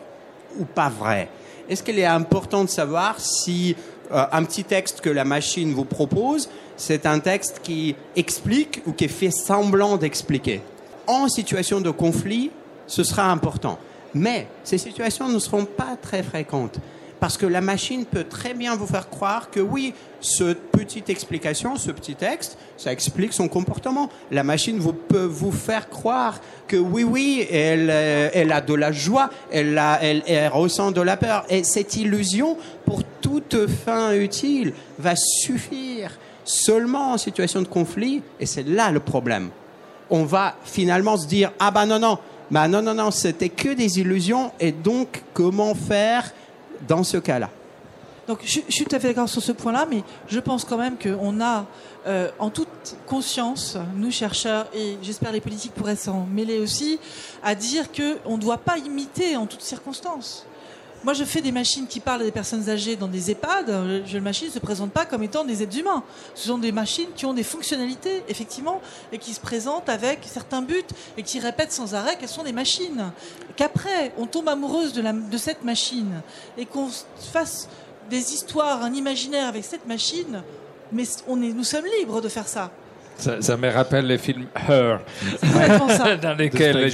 [0.57, 1.29] ou pas vraies?
[1.69, 3.75] Est-ce qu'il est important de savoir si
[4.11, 8.91] euh, un petit texte que la machine vous propose, c'est un texte qui explique ou
[8.91, 10.61] qui fait semblant d'expliquer.
[11.07, 12.51] En situation de conflit,
[12.87, 13.77] ce sera important.
[14.13, 16.79] Mais ces situations ne seront pas très fréquentes.
[17.19, 21.75] Parce que la machine peut très bien vous faire croire que oui, cette petite explication,
[21.77, 24.09] ce petit texte, ça explique son comportement.
[24.31, 29.29] La machine peut vous faire croire que oui, oui, elle, euh, a de la joie,
[29.51, 31.45] elle, a, elle ressent de la peur.
[31.49, 36.11] Et cette illusion, pour toute fin utile, va suffire
[36.43, 38.21] seulement en situation de conflit.
[38.39, 39.49] Et c'est là le problème.
[40.11, 42.19] On va finalement se dire, ah bah non, non,
[42.51, 44.51] bah non, non, non, c'était que des illusions.
[44.59, 46.31] Et donc, comment faire
[46.87, 47.49] dans ce cas-là?
[48.27, 50.95] Donc je, suis tout à fait d'accord sur ce point-là, mais je pense quand même
[50.97, 51.65] qu'on a,
[52.07, 56.99] euh, en toute conscience, nous chercheurs, et j'espère les politiques pourraient s'en mêler aussi,
[57.43, 60.45] à dire qu'on ne doit pas imiter en toutes circonstances.
[61.05, 63.69] Moi, je fais des machines qui parlent à des personnes âgées dans des EHPAD.
[64.11, 66.03] Les machines ne se présentent pas comme étant des êtres humains.
[66.33, 68.81] Ce sont des machines qui ont des fonctionnalités, effectivement,
[69.11, 70.81] et qui se présentent avec certains buts
[71.15, 73.11] et qui répètent sans arrêt qu'elles sont des machines.
[73.55, 76.23] Qu'après, on tombe amoureuse de, cette machine
[76.57, 76.89] et qu'on
[77.31, 77.69] fasse
[78.09, 80.41] des histoires, un imaginaire avec cette machine,
[80.91, 82.71] mais on nous sommes libres de faire ça.
[83.17, 84.99] Ça, me rappelle les films Her,
[86.21, 86.91] dans lesquels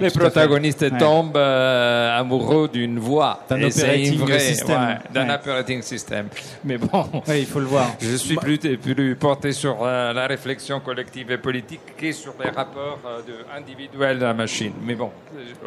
[0.00, 3.40] les protagonistes tombent euh, amoureux d'une voix.
[3.48, 4.98] D'un operating system.
[5.12, 6.28] d'un operating system.
[6.64, 7.90] Mais bon, il faut le voir.
[8.00, 12.50] Je suis plus, plus porté sur euh, la réflexion collective et politique que sur les
[12.50, 14.72] rapports euh, de, individuels de la machine.
[14.84, 15.10] Mais bon,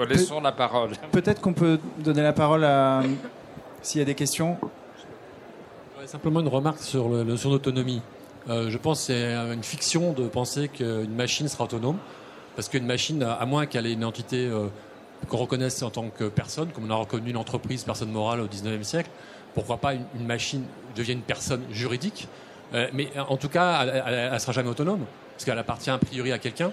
[0.09, 0.91] laissons la parole.
[1.11, 3.01] Peut-être qu'on peut donner la parole à
[3.81, 4.57] s'il y a des questions.
[6.05, 8.01] Simplement une remarque sur le, sur l'autonomie.
[8.49, 11.97] Euh, je pense que c'est une fiction de penser qu'une machine sera autonome,
[12.55, 14.67] parce qu'une machine, à moins qu'elle ait une entité euh,
[15.27, 18.47] qu'on reconnaisse en tant que personne, comme on a reconnu une entreprise, personne morale au
[18.47, 19.09] 19e siècle,
[19.53, 20.63] pourquoi pas une, machine
[20.95, 22.27] devienne une personne juridique
[22.73, 26.31] euh, Mais en tout cas, elle ne sera jamais autonome, parce qu'elle appartient a priori
[26.31, 26.71] à quelqu'un,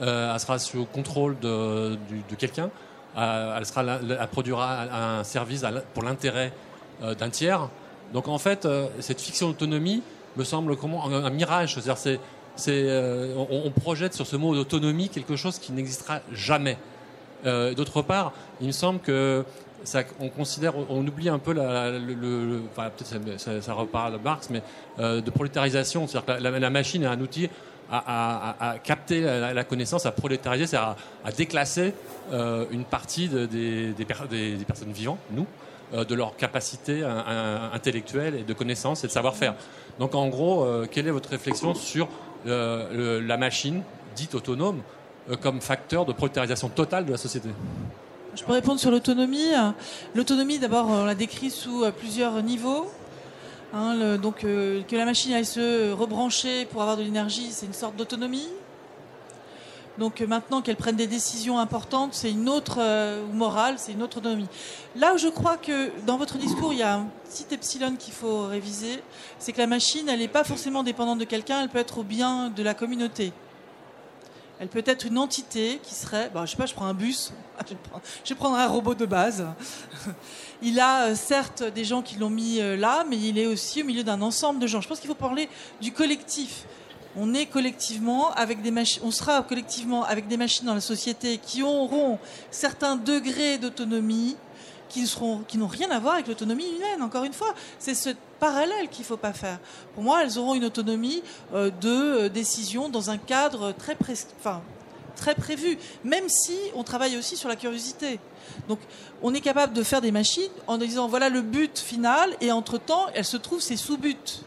[0.00, 1.96] elle sera sous contrôle de,
[2.38, 2.70] quelqu'un,
[3.16, 6.52] elle, produira un service pour l'intérêt
[7.00, 7.70] d'un tiers.
[8.12, 8.68] Donc en fait,
[9.00, 10.02] cette fiction d'autonomie,
[10.36, 11.78] me semble comment, un, mirage.
[12.56, 16.78] C'est, euh, on, projette sur ce mot d'autonomie quelque chose qui n'existera jamais.
[17.44, 19.44] Euh, d'autre part, il me semble que
[19.84, 24.18] ça, on considère, on oublie un peu la, le, enfin, peut-être ça, ça, repart de
[24.18, 24.62] Marx, mais
[24.98, 26.06] euh, de prolétarisation.
[26.06, 27.50] C'est-à-dire que la, machine est un outil
[27.92, 31.92] à, capter la, connaissance, à prolétariser, c'est-à-dire à, déclasser
[32.32, 34.04] une partie des, des,
[34.66, 35.46] personnes vivantes, nous,
[35.92, 37.04] de leur capacité
[37.72, 39.54] intellectuelle et de connaissance et de savoir-faire.
[39.98, 42.08] Donc en gros, euh, quelle est votre réflexion sur
[42.46, 43.82] euh, la machine
[44.14, 44.82] dite autonome
[45.30, 47.48] euh, comme facteur de prolétarisation totale de la société?
[48.34, 49.52] Je peux répondre sur l'autonomie.
[50.14, 52.90] L'autonomie, d'abord, on l'a décrit sous plusieurs niveaux.
[53.72, 57.96] Hein, donc que la machine aille se rebrancher pour avoir de l'énergie, c'est une sorte
[57.96, 58.48] d'autonomie.
[59.98, 64.02] Donc euh, maintenant qu'elles prennent des décisions importantes, c'est une autre euh, morale, c'est une
[64.02, 64.48] autre autonomie.
[64.94, 68.12] Là où je crois que dans votre discours, il y a un petit epsilon qu'il
[68.12, 69.02] faut réviser,
[69.38, 72.02] c'est que la machine, elle n'est pas forcément dépendante de quelqu'un, elle peut être au
[72.02, 73.32] bien de la communauté.
[74.58, 77.32] Elle peut être une entité qui serait, bah, je sais pas, je prends un bus,
[78.24, 79.46] je vais un robot de base.
[80.62, 83.84] Il a euh, certes des gens qui l'ont mis là, mais il est aussi au
[83.84, 84.80] milieu d'un ensemble de gens.
[84.80, 85.50] Je pense qu'il faut parler
[85.82, 86.64] du collectif
[87.18, 91.62] On est collectivement avec des on sera collectivement avec des machines dans la société qui
[91.62, 92.18] auront
[92.50, 94.36] certains degrés d'autonomie
[94.88, 97.02] qui seront, qui n'ont rien à voir avec l'autonomie humaine.
[97.02, 99.58] Encore une fois, c'est ce parallèle qu'il faut pas faire.
[99.94, 101.22] Pour moi, elles auront une autonomie
[101.54, 103.96] euh, de euh, décision dans un cadre très,
[104.38, 104.62] enfin,
[105.16, 108.20] très prévu, même si on travaille aussi sur la curiosité.
[108.68, 108.78] Donc,
[109.22, 113.06] on est capable de faire des machines en disant voilà le but final, et entre-temps,
[113.14, 114.44] elles se trouvent ces sous-buts.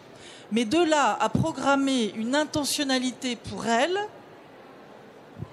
[0.52, 3.98] Mais de là à programmer une intentionnalité pour elles,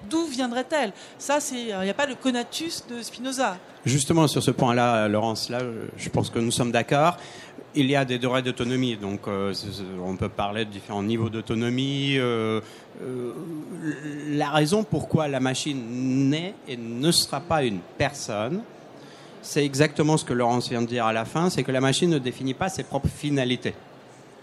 [0.09, 0.91] d'où viendrait-elle?
[1.19, 3.57] Ça, il n'y a pas le conatus de Spinoza.
[3.85, 5.59] Justement, sur ce point-là, Laurence, là,
[5.97, 7.17] je pense que nous sommes d'accord.
[7.75, 9.53] Il y a des degrés d'autonomie, donc euh,
[10.03, 12.17] on peut parler de différents niveaux d'autonomie.
[12.17, 12.59] euh,
[13.03, 13.33] euh,
[14.29, 18.63] la raison pourquoi la machine n'est et ne sera pas une personne,
[19.43, 22.09] c'est exactement ce que Laurence vient de dire à la fin, c'est que la machine
[22.09, 23.75] ne définit pas ses propres finalités.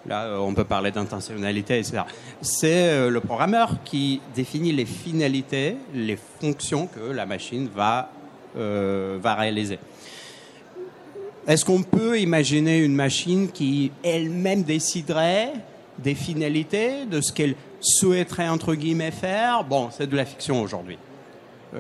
[0.07, 2.03] Là, euh, on peut parler d'intentionnalité, etc.
[2.43, 8.11] C'est euh, le programmeur qui définit les finalités, les fonctions que la machine va,
[8.57, 9.79] euh, va réaliser.
[11.47, 15.53] Est-ce qu'on peut imaginer une machine qui elle-même déciderait
[15.99, 19.65] des finalités, de ce qu'elle souhaiterait entre guillemets faire?
[19.65, 20.99] Bon, c'est de la fiction aujourd'hui.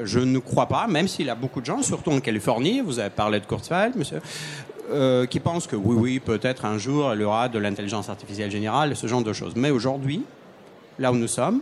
[0.03, 2.99] Je ne crois pas, même s'il y a beaucoup de gens, surtout en Californie, vous
[2.99, 4.20] avez parlé de Kurzweil, monsieur,
[4.91, 8.51] euh, qui pensent que oui, oui, peut-être un jour il y aura de l'intelligence artificielle
[8.51, 9.55] générale ce genre de choses.
[9.57, 10.22] Mais aujourd'hui,
[10.99, 11.61] là où nous sommes,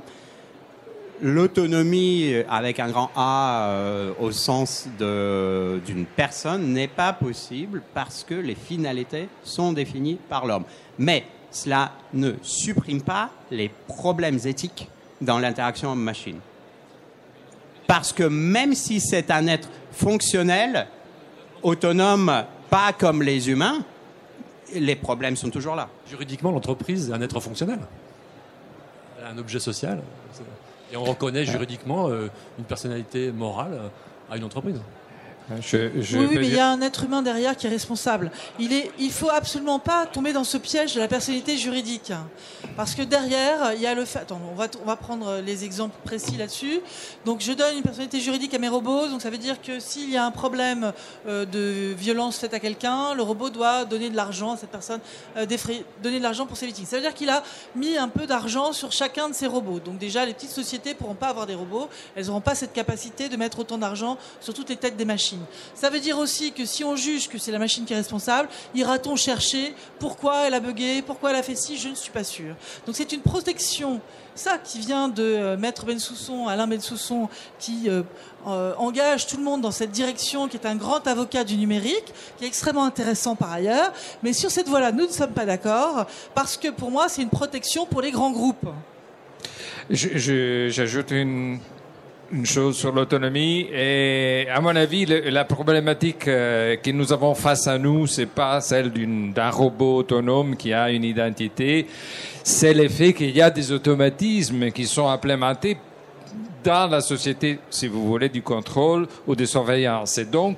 [1.23, 8.35] l'autonomie avec un grand A euh, au sens d'une personne n'est pas possible parce que
[8.35, 10.65] les finalités sont définies par l'homme.
[10.99, 14.89] Mais cela ne supprime pas les problèmes éthiques
[15.21, 16.41] dans l'interaction homme-machine.
[17.87, 20.89] Parce que même si c'est un être fonctionnel,
[21.63, 23.85] autonome, pas comme les humains,
[24.75, 25.91] les problèmes sont toujours là.
[26.09, 27.81] Juridiquement, l'entreprise est un être fonctionnel.
[29.23, 30.01] Un objet social.
[30.91, 33.79] Et on reconnaît juridiquement euh, une personnalité morale
[34.31, 34.81] à une entreprise.
[35.61, 38.31] Je, je oui, oui, mais il y a un être humain derrière qui est responsable.
[38.59, 42.13] Il est, il faut absolument pas tomber dans ce piège de la personnalité juridique,
[42.77, 44.21] parce que derrière, il y a le fait.
[44.21, 46.81] Attends, on va, on va prendre les exemples précis là-dessus.
[47.25, 49.09] Donc, je donne une personnalité juridique à mes robots.
[49.09, 50.93] Donc, ça veut dire que s'il y a un problème
[51.27, 55.01] euh, de violence faite à quelqu'un, le robot doit donner de l'argent à cette personne,
[55.37, 55.47] euh,
[56.03, 56.87] donner de l'argent pour ses victimes.
[56.87, 57.43] Ça veut dire qu'il a
[57.77, 59.81] mis un peu d'argent sur chacun de ses robots.
[59.81, 61.89] Donc, déjà, les petites sociétés pourront pas avoir des robots.
[62.17, 65.42] Elles n'auront pas cette capacité de mettre autant d'argent sur toutes les têtes des machines.
[65.75, 68.49] Ça veut dire aussi que si on juge que c'est la machine qui est responsable,
[68.75, 72.25] ira-t-on chercher pourquoi elle a bugué, pourquoi elle a fait ci Je ne suis pas
[72.25, 72.55] sûr.
[72.87, 74.01] Donc c'est une protection,
[74.35, 77.29] ça qui vient de euh, Maître Bensousson, Alain Bensousson,
[77.59, 78.03] qui euh,
[78.47, 82.13] euh, engage tout le monde dans cette direction, qui est un grand avocat du numérique,
[82.39, 83.93] qui est extrêmement intéressant par ailleurs.
[84.23, 87.31] Mais sur cette voie-là, nous ne sommes pas d'accord, parce que pour moi, c'est une
[87.31, 88.69] protection pour les grands groupes.
[89.91, 91.59] J'ajoute une,
[92.33, 93.69] une chose sur l'autonomie.
[93.73, 98.61] Et à mon avis, la problématique euh, que nous avons face à nous, c'est pas
[98.61, 98.91] celle
[99.33, 101.87] d'un robot autonome qui a une identité.
[102.43, 105.77] C'est le fait qu'il y a des automatismes qui sont implémentés
[106.65, 110.17] dans la société, si vous voulez, du contrôle ou de surveillance.
[110.17, 110.57] Et donc,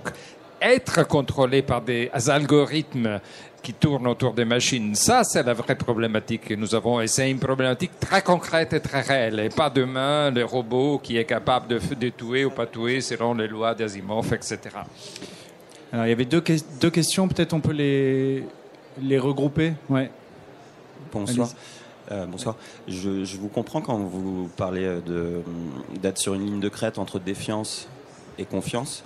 [0.62, 3.20] être contrôlé par des algorithmes
[3.64, 7.00] qui tournent autour des machines, ça, c'est la vraie problématique que nous avons.
[7.00, 9.40] Et c'est une problématique très concrète et très réelle.
[9.40, 13.34] Et pas demain, le robot qui est capable de, de tuer ou pas tuer selon
[13.34, 14.58] les lois d'Asimov, etc.
[15.92, 18.44] Alors, il y avait deux, ques- deux questions, peut-être on peut les,
[19.02, 19.72] les regrouper.
[19.88, 20.10] Ouais.
[21.12, 21.48] Bonsoir.
[22.12, 22.56] Euh, bonsoir.
[22.86, 25.42] Je, je vous comprends quand vous parlez de-
[26.02, 27.88] d'être sur une ligne de crête entre défiance
[28.38, 29.04] et confiance.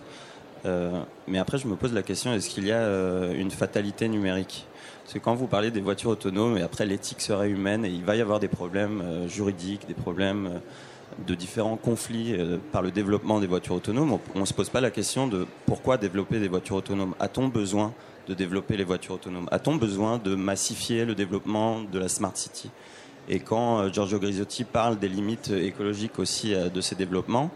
[0.64, 4.08] Euh, mais après, je me pose la question est-ce qu'il y a euh, une fatalité
[4.08, 4.66] numérique?
[5.02, 8.04] Parce que quand vous parlez des voitures autonomes, et après l'éthique serait humaine, et il
[8.04, 10.60] va y avoir des problèmes euh, juridiques, des problèmes
[11.26, 12.36] de différents conflits
[12.70, 15.96] par le développement des voitures autonomes, on ne se pose pas la question de pourquoi
[15.96, 17.14] développer des voitures autonomes?
[17.18, 17.94] A-t-on besoin
[18.28, 19.48] de développer les voitures autonomes?
[19.50, 22.70] A-t-on besoin de massifier le développement de la Smart City?
[23.28, 27.50] Et quand Giorgio Grisotti parle des limites écologiques aussi de ces développements,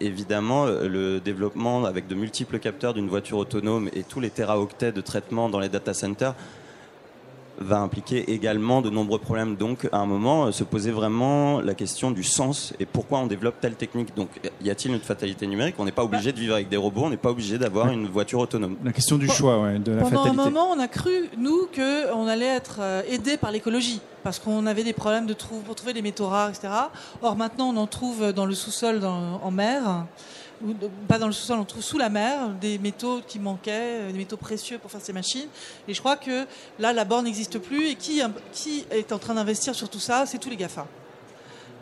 [0.00, 5.00] évidemment, le développement avec de multiples capteurs d'une voiture autonome et tous les téraoctets de
[5.00, 6.34] traitement dans les data centers
[7.62, 9.54] va impliquer également de nombreux problèmes.
[9.56, 13.26] Donc, à un moment, euh, se poser vraiment la question du sens et pourquoi on
[13.26, 14.16] développe telle technique.
[14.16, 14.28] Donc,
[14.62, 15.74] y a-t-il une fatalité numérique?
[15.78, 18.06] On n'est pas obligé de vivre avec des robots, on n'est pas obligé d'avoir une
[18.06, 18.76] voiture autonome.
[18.82, 20.40] La question du choix, ouais, de la Pendant fatalité.
[20.40, 24.64] un moment, on a cru, nous, qu'on allait être euh, aidé par l'écologie, parce qu'on
[24.66, 26.68] avait des problèmes de trou- pour trouver des métaux rares, etc.
[27.20, 30.06] Or, maintenant, on en trouve dans le sous-sol en mer.
[30.64, 33.70] Ou de- pas dans le sous-sol, on trouve sous la mer des métaux qui manquaient,
[34.00, 35.48] euh, des métaux précieux pour faire ces machines.
[35.88, 36.46] Et je crois que
[36.78, 37.88] là, la borne n'existe plus.
[37.88, 38.20] Et qui,
[38.52, 40.86] qui est en train d'investir sur tout ça C'est tous les GAFA.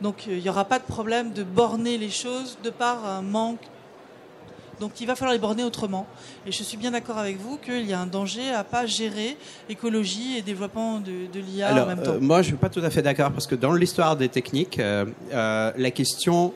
[0.01, 3.23] Donc euh, il n'y aura pas de problème de borner les choses de par un
[3.23, 3.59] manque.
[4.79, 6.07] Donc il va falloir les borner autrement.
[6.47, 9.37] Et je suis bien d'accord avec vous qu'il y a un danger à pas gérer
[9.69, 12.13] écologie et développement de, de l'IA en même temps.
[12.13, 14.79] euh, moi, je suis pas tout à fait d'accord parce que dans l'histoire des techniques,
[14.79, 16.55] euh, euh, la question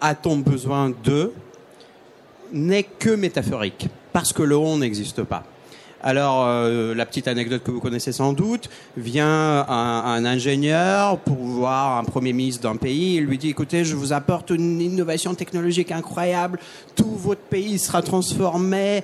[0.00, 1.32] a-t-on besoin de
[2.52, 5.44] n'est que métaphorique parce que le n'existe pas.
[6.00, 11.36] Alors, euh, la petite anecdote que vous connaissez sans doute, vient un, un ingénieur pour
[11.36, 15.34] voir un premier ministre d'un pays, il lui dit, écoutez, je vous apporte une innovation
[15.34, 16.60] technologique incroyable,
[16.94, 19.02] tout votre pays sera transformé,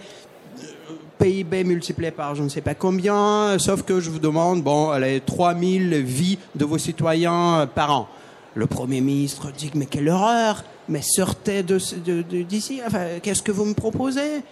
[1.19, 5.21] PIB multiplié par je ne sais pas combien, sauf que je vous demande, bon, allez,
[5.21, 8.09] 3000 vies de vos citoyens euh, par an.
[8.55, 13.07] Le Premier ministre dit, mais quelle horreur, mais sortez de, ce- de- de- d'ici, enfin,
[13.23, 14.43] qu'est-ce que vous me proposez?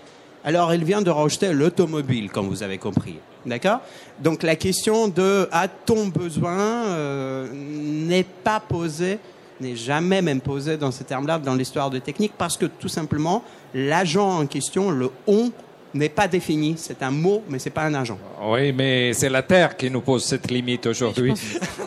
[0.45, 3.17] Alors, il vient de rejeter l'automobile, comme vous avez compris.
[3.47, 3.81] D'accord?
[4.21, 9.19] Donc, la question de a-t-on besoin euh, n'est pas posée,
[9.61, 13.45] n'est jamais même posée dans ces termes-là dans l'histoire de technique, parce que tout simplement,
[13.75, 15.51] l'agent en question, le on,
[15.95, 16.75] n'est pas défini.
[16.79, 18.19] C'est un mot, mais c'est pas un agent.
[18.45, 21.35] Oui, mais c'est la Terre qui nous pose cette limite aujourd'hui.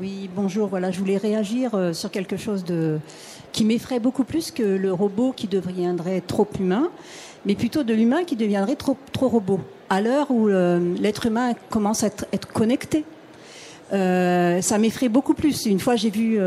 [0.00, 0.68] Oui, bonjour.
[0.68, 3.00] Voilà, je voulais réagir euh, sur quelque chose de
[3.50, 6.90] qui m'effraie beaucoup plus que le robot qui deviendrait trop humain,
[7.44, 8.96] mais plutôt de l'humain qui deviendrait trop
[9.28, 9.58] robot.
[9.90, 13.04] À l'heure où euh, l'être humain commence à être, connecté,
[13.92, 15.66] euh, ça m'effraie beaucoup plus.
[15.66, 16.38] Une fois, j'ai vu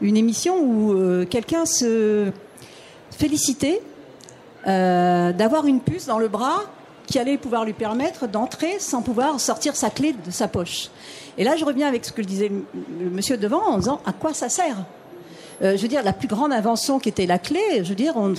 [0.00, 2.30] une émission où quelqu'un se
[3.10, 3.82] félicitait
[4.64, 6.62] d'avoir une puce dans le bras
[7.08, 10.90] qui allait pouvoir lui permettre d'entrer sans pouvoir sortir sa clé de sa poche.
[11.38, 12.50] Et là, je reviens avec ce que disait
[13.00, 14.76] le monsieur devant en disant à quoi ça sert?
[15.62, 18.14] Euh, Je veux dire, la plus grande invention qui était la clé, je veux dire,
[18.16, 18.34] on-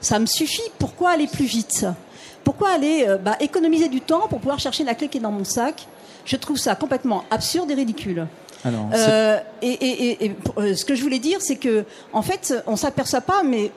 [0.00, 0.62] ça me suffit.
[0.78, 1.84] Pourquoi aller plus vite?
[2.44, 5.32] Pourquoi aller euh, bah, économiser du temps pour pouvoir chercher la clé qui est dans
[5.32, 5.86] mon sac?
[6.24, 8.26] Je trouve ça complètement absurde et ridicule.
[8.64, 12.22] Alors, Euh, et, et- et- et pour- ce que je voulais dire, c'est que, en
[12.22, 13.70] fait, on s'aperçoit pas, mais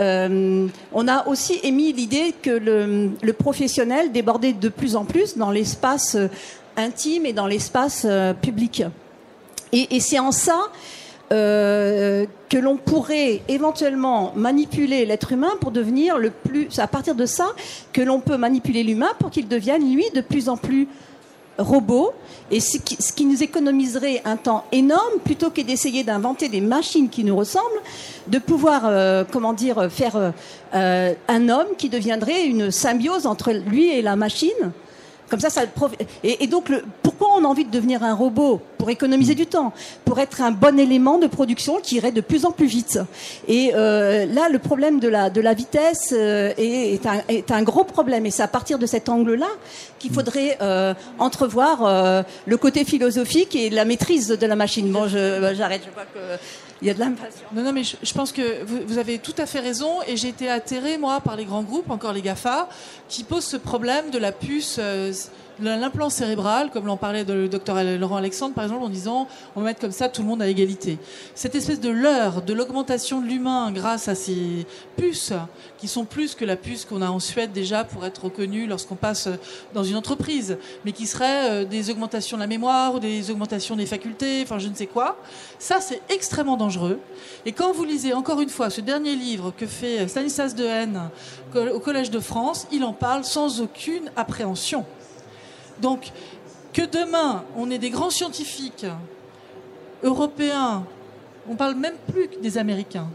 [0.00, 5.36] euh, on a aussi émis l'idée que le, le professionnel débordait de plus en plus
[5.36, 6.16] dans l'espace
[6.76, 8.82] intime et dans l'espace euh, public.
[9.72, 10.60] Et, c'est en ça
[11.32, 16.78] euh, que l'on pourrait éventuellement manipuler l'être humain pour devenir le plus.
[16.78, 17.46] À partir de ça
[17.92, 20.86] que l'on peut manipuler l'humain pour qu'il devienne lui de plus en plus
[21.58, 22.12] robot
[22.50, 27.24] et ce qui, nous économiserait un temps énorme plutôt que d'essayer d'inventer des machines qui
[27.24, 27.64] nous ressemblent,
[28.28, 30.32] de pouvoir, euh, comment dire, faire
[30.72, 34.72] un homme qui deviendrait une symbiose entre lui et la machine.
[35.34, 35.62] Comme ça, ça
[36.22, 39.46] et, et donc, le, pourquoi on a envie de devenir un robot Pour économiser du
[39.46, 39.72] temps,
[40.04, 43.00] pour être un bon élément de production qui irait de plus en plus vite?
[43.48, 47.50] Et euh, là, le problème de la, de la vitesse euh, est, est un, est
[47.50, 48.26] un gros problème.
[48.26, 49.48] Et c'est à partir de cet angle-là
[49.98, 54.90] qu'il faudrait euh, entrevoir le côté philosophique et la maîtrise de la machine.
[54.92, 56.04] Bon, je- j'arrête, je vois
[56.84, 57.50] qu'il y a de l'impatience.
[57.52, 60.50] Non, non, mais je, pense que vous, avez tout à fait raison et j'ai été
[60.50, 62.68] atterré, moi, par les grands groupes, encore les GAFA,
[63.08, 65.10] qui posent ce problème de la puce, euh,
[65.60, 69.66] l'implant cérébral, comme l'en parlait le docteur Laurent Alexandre, par exemple, en disant on va
[69.66, 70.98] mettre comme ça tout le monde à égalité.
[71.34, 75.32] Cette espèce de leurre de l'augmentation de l'humain grâce à ces puces,
[75.78, 78.94] qui sont plus que la puce qu'on a en Suède déjà pour être reconnu lorsqu'on
[78.94, 79.28] passe
[79.72, 83.76] dans une entreprise, mais qui seraient euh, des augmentations de la mémoire ou des augmentations
[83.76, 85.18] des facultés, enfin je ne sais quoi.
[85.58, 86.98] Ça, c'est extrêmement dangereux.
[87.46, 91.10] Et quand vous lisez encore une fois ce dernier livre que fait Stanislas Dehaene
[91.54, 94.84] au Collège de France, il en parle sans aucune appréhension.
[95.80, 96.12] Donc,
[96.72, 98.86] que demain, on ait des grands scientifiques
[100.02, 100.84] européens,
[101.48, 103.08] on parle même plus que des Américains,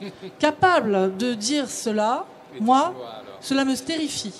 [0.38, 2.26] capables de dire cela,
[2.60, 2.94] moi,
[3.40, 4.32] cela me terrifie.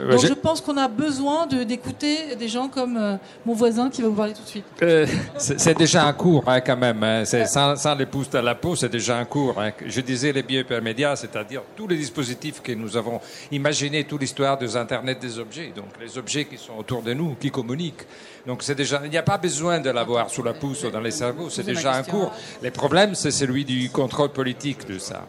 [0.00, 3.90] Euh, Donc je pense qu'on a besoin de- d'écouter des gens comme euh, mon voisin
[3.90, 4.64] qui va vous parler tout de suite.
[4.82, 7.02] Euh, c'est déjà un cours hein, quand même.
[7.02, 7.24] hein.
[7.26, 9.60] C'est sans, sans les pouces à la peau, c'est déjà un cours.
[9.60, 9.70] hein.
[9.86, 13.20] Je disais les biohypermédias, c'est-à-dire tous les dispositifs que nous avons
[13.50, 17.34] imaginés, toute l'histoire des Internet des objets, donc les objets qui sont autour de nous,
[17.38, 18.06] qui communiquent.
[18.46, 21.00] Donc c'est déjà, il n'y a pas besoin de l'avoir sous la pouce ou dans
[21.00, 22.32] les cerveaux, c'est déjà un cours.
[22.62, 25.26] Le problème, c'est celui du contrôle politique de ça.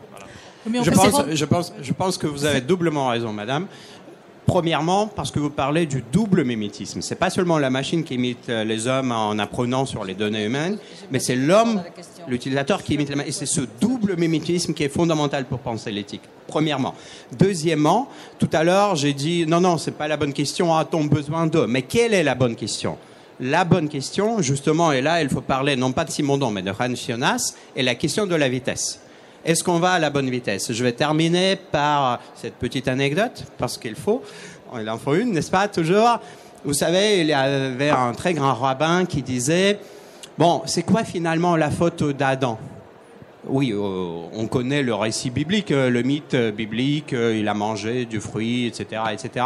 [0.66, 3.68] Je pense, je, pense, je pense que vous avez doublement raison, madame.
[4.54, 7.02] Premièrement, parce que vous parlez du double mimétisme.
[7.02, 10.46] C'est pas seulement la machine qui imite euh, les hommes en apprenant sur les données
[10.46, 10.78] humaines,
[11.10, 11.82] mais c'est l'homme,
[12.28, 13.30] l'utilisateur qui imite la machine.
[13.30, 16.22] Et c'est ce double mimétisme qui est fondamental pour penser l'éthique.
[16.46, 16.94] Premièrement.
[17.40, 20.78] Deuxièmement, tout à l'heure, j'ai dit non, non, c'est pas la bonne question.
[20.78, 21.66] A-t-on besoin d'eux?
[21.66, 23.00] Mais quelle est la bonne question?
[23.40, 26.70] La bonne question, justement, et là, il faut parler non pas de Simondon, mais de
[26.70, 29.00] Hans Jonas, est la question de la vitesse.
[29.46, 30.72] Est-ce qu'on va à la bonne vitesse?
[30.72, 34.22] Je vais terminer par cette petite anecdote, parce qu'il faut.
[34.80, 36.20] Il en faut une, n'est-ce pas, toujours?
[36.64, 39.80] Vous savez, il y avait un très grand rabbin qui disait,
[40.38, 42.58] bon, c'est quoi finalement la faute d'Adam?
[43.46, 48.06] Oui, euh, on connaît le récit biblique, euh, le mythe biblique, euh, il a mangé
[48.06, 49.46] du fruit, etc., etc.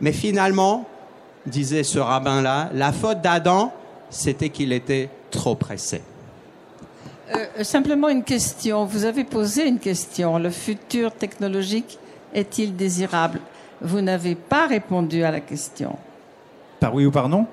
[0.00, 0.86] Mais finalement,
[1.44, 3.72] disait ce rabbin-là, la faute d'Adam,
[4.10, 6.02] c'était qu'il était trop pressé.
[7.62, 8.84] Simplement une question.
[8.84, 10.38] Vous avez posé une question.
[10.38, 11.98] Le futur technologique
[12.34, 13.40] est-il désirable?
[13.80, 15.96] Vous n'avez pas répondu à la question.
[16.80, 17.46] Par oui ou par non?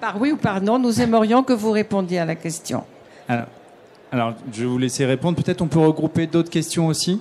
[0.00, 2.84] Par oui ou par non, nous aimerions que vous répondiez à la question.
[3.28, 3.46] Alors,
[4.12, 5.42] alors, je vais vous laisser répondre.
[5.42, 7.20] Peut-être on peut regrouper d'autres questions aussi,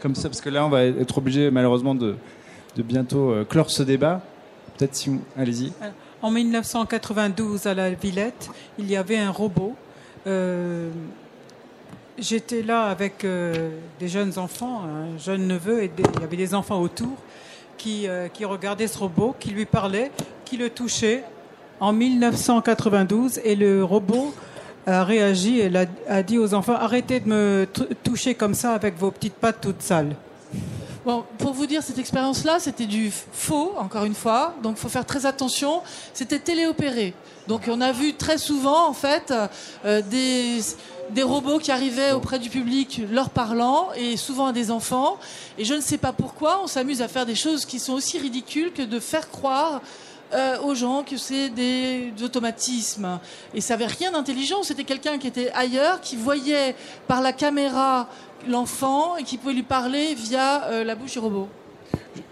[0.00, 2.16] comme ça, parce que là, on va être obligé malheureusement de,
[2.76, 4.20] de bientôt euh, clore ce débat.
[4.76, 5.20] Peut-être si vous...
[5.36, 5.72] Allez-y.
[6.22, 9.74] En 1992, à la Villette, il y avait un robot.
[10.26, 10.90] Euh,
[12.20, 16.52] J'étais là avec euh, des jeunes enfants, un jeune neveu, et il y avait des
[16.52, 17.16] enfants autour
[17.76, 20.10] qui, euh, regardaient ce robot, qui lui parlait,
[20.44, 21.22] qui le touchait
[21.78, 24.34] en 1992, et le robot
[24.84, 25.70] a réagi et
[26.08, 27.68] a, dit aux enfants arrêtez de me
[28.02, 30.16] toucher comme ça avec vos petites pattes toutes sales.
[31.38, 34.54] Pour vous dire, cette expérience-là, c'était du faux, encore une fois.
[34.62, 35.80] Donc, il faut faire très attention.
[36.12, 37.14] C'était téléopéré.
[37.46, 39.32] Donc, on a vu très souvent, en fait,
[39.86, 40.60] euh, des,
[41.08, 45.16] des robots qui arrivaient auprès du public leur parlant, et souvent à des enfants.
[45.56, 48.18] Et je ne sais pas pourquoi, on s'amuse à faire des choses qui sont aussi
[48.18, 49.80] ridicules que de faire croire
[50.32, 53.18] euh, aux gens que c'est des, automatismes.
[53.54, 54.62] Et ça n'avait rien d'intelligent.
[54.62, 56.74] C'était quelqu'un qui était ailleurs, qui voyait
[57.06, 58.08] par la caméra
[58.48, 61.48] l'enfant et qui pouvait lui parler via euh, la bouche du robot.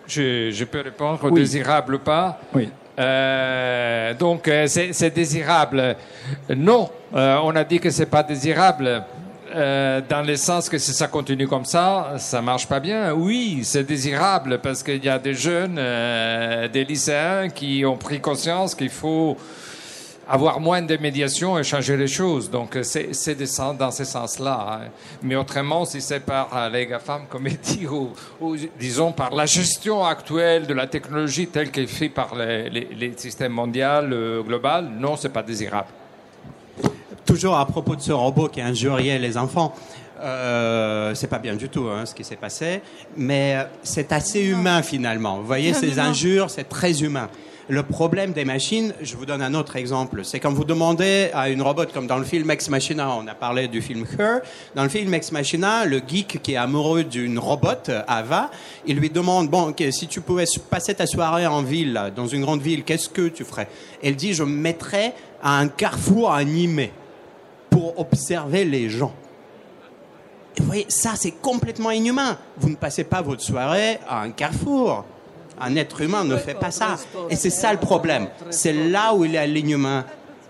[0.06, 2.38] Je, peux répondre désirable ou pas?
[2.54, 2.68] Oui.
[2.98, 5.96] Euh, donc c'est désirable.
[6.54, 9.04] Non, on a dit que c'est pas désirable.
[9.56, 13.14] Euh, dans le sens que si ça continue comme ça, ça marche pas bien.
[13.14, 18.20] Oui, c'est désirable parce qu'il y a des jeunes, euh, des lycéens qui ont pris
[18.20, 19.34] conscience qu'il faut
[20.28, 22.50] avoir moins de médiation et changer les choses.
[22.50, 23.12] Donc c'est
[23.78, 24.66] dans ce sens-là.
[24.68, 24.88] Hein.
[25.22, 30.66] Mais autrement, si c'est par les GAFAM, comme dit, ou, disons par la gestion actuelle
[30.66, 35.16] de la technologie telle qu'elle est faite par les, les, systèmes mondiaux, euh, global, non,
[35.16, 35.88] c'est pas désirable
[37.26, 39.74] toujours à propos de ce robot qui injuriait les enfants,
[40.20, 42.80] euh, c'est pas bien du tout hein, ce qui s'est passé,
[43.16, 45.36] mais c'est assez humain finalement.
[45.38, 47.28] Vous voyez, ces injures, c'est très humain.
[47.68, 51.48] Le problème des machines, je vous donne un autre exemple, c'est quand vous demandez à
[51.48, 54.38] une robot, comme dans le film Ex Machina, on a parlé du film Her,
[54.76, 58.52] dans le film Ex Machina, le geek qui est amoureux d'une robot, Ava,
[58.86, 62.62] il lui demande, bon, si tu pouvais passer ta soirée en ville, dans une grande
[62.62, 63.66] ville, qu'est-ce que tu ferais?
[64.00, 65.12] Elle dit, je me mettrais
[65.42, 66.92] à un carrefour animé
[67.76, 69.12] pour observer les gens.
[70.56, 72.38] Vous voyez, ça c'est complètement inhumain.
[72.56, 75.04] Vous ne passez pas votre soirée à un carrefour.
[75.60, 76.96] Un être humain ne fait pas ça.
[77.28, 78.28] Et c'est ça le problème.
[78.48, 80.06] C'est là où il y a l'inhumain,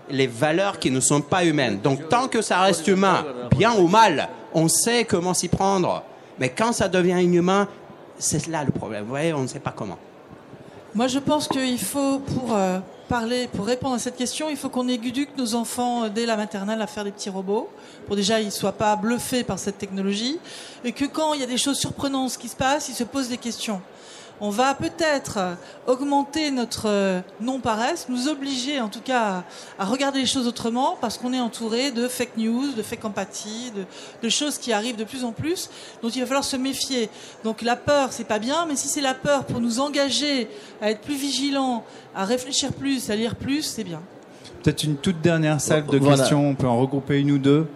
[0.09, 1.81] les valeurs qui ne sont pas humaines.
[1.83, 3.25] Donc tant que ça reste humain,
[3.57, 6.03] bien ou mal, on sait comment s'y prendre.
[6.39, 7.67] Mais quand ça devient inhumain,
[8.17, 9.03] c'est là le problème.
[9.03, 9.97] Vous voyez, on ne sait pas comment.
[10.95, 12.79] Moi, je pense qu'il faut, pour euh,
[13.53, 16.81] pour répondre à cette question, il faut qu'on éduque nos enfants euh, dès la maternelle
[16.81, 17.69] à faire des petits robots,
[18.05, 20.39] pour déjà ils ne soient pas bluffés par cette technologie,
[20.83, 23.29] et que quand il y a des choses surprenantes qui se passent, ils se posent
[23.29, 23.81] des questions
[24.39, 25.39] on va peut-être
[25.87, 29.43] augmenter notre non-paresse, nous obliger en tout cas
[29.79, 33.71] à, regarder les choses autrement parce qu'on est entouré de fake news, de fake empathie,
[34.21, 35.69] de, choses qui arrivent de plus en plus
[36.01, 37.09] dont il va falloir se méfier.
[37.43, 40.49] Donc la peur, c'est pas bien, mais si c'est la peur pour nous engager
[40.81, 41.83] à être plus vigilants,
[42.15, 44.01] à réfléchir plus, à lire plus, c'est bien.
[44.63, 47.67] Peut-être une toute dernière salle de questions, on peut en regrouper une ou deux.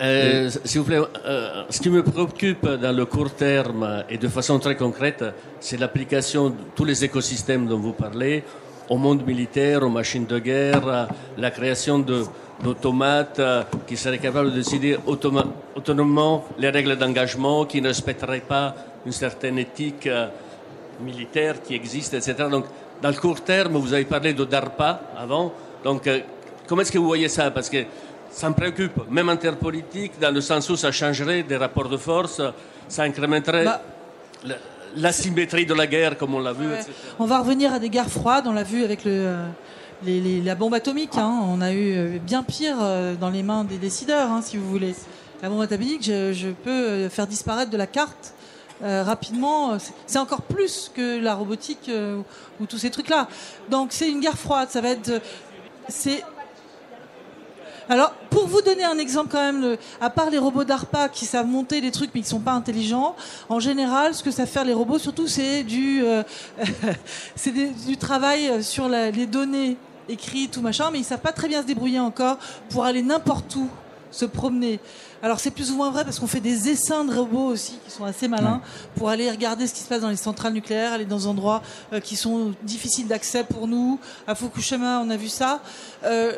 [0.00, 4.28] Euh, S'il vous plaît, euh, ce qui me préoccupe dans le court terme et de
[4.28, 5.24] façon très concrète,
[5.60, 8.44] c'est l'application de tous les écosystèmes dont vous parlez
[8.88, 12.04] au monde militaire, aux machines de guerre, la création
[12.62, 13.40] d'automates
[13.86, 14.96] qui seraient capables de décider
[15.74, 18.74] autonomement les règles d'engagement, qui ne respecteraient pas
[19.06, 20.28] une certaine éthique euh,
[21.00, 22.34] militaire qui existe, etc.
[22.50, 22.64] Donc,
[23.00, 25.52] dans le court terme, vous avez parlé de DARPA avant.
[25.84, 26.20] Donc, euh,
[26.66, 27.50] comment est-ce que vous voyez ça?
[27.50, 27.78] Parce que
[28.36, 31.88] ça me préoccupe, même en termes politiques, dans le sens où ça changerait des rapports
[31.88, 32.42] de force,
[32.86, 33.80] ça incrémenterait bah,
[34.94, 36.68] l'asymétrie de la guerre, comme on l'a vu.
[37.18, 39.34] On va revenir à des guerres froides, on l'a vu avec le,
[40.06, 41.16] euh, la bombe atomique.
[41.16, 41.40] Hein.
[41.48, 44.68] On a eu euh, bien pire euh, dans les mains des décideurs, hein, si vous
[44.68, 44.94] voulez.
[45.40, 48.34] La bombe atomique, je, peux faire disparaître de la carte
[48.82, 49.78] rapidement.
[50.06, 51.90] C'est encore plus que la robotique
[52.60, 53.28] ou tous ces trucs-là.
[53.70, 54.68] Donc c'est une guerre froide.
[54.70, 55.22] Ça va être.
[55.88, 56.22] C'est
[57.88, 61.24] Alors, pour vous donner un exemple quand même, le- à part les robots d'ARPA qui
[61.24, 63.14] savent monter des trucs mais qui sont pas intelligents,
[63.48, 66.22] en général, ce que savent faire les robots, surtout, c'est du, euh,
[67.36, 69.76] c'est des- du travail sur la- les données
[70.08, 72.38] écrites ou machin, mais ils savent pas très bien se débrouiller encore
[72.70, 73.68] pour aller n'importe où
[74.10, 74.80] se promener.
[75.22, 77.90] Alors c'est plus ou moins vrai parce qu'on fait des essaims de robots aussi qui
[77.90, 78.60] sont assez malins
[78.96, 81.62] pour aller regarder ce qui se passe dans les centrales nucléaires, aller dans des endroits
[81.92, 83.98] euh, qui sont difficiles d'accès pour nous.
[84.26, 85.60] À Fukushima, on a vu ça.
[86.04, 86.32] Euh,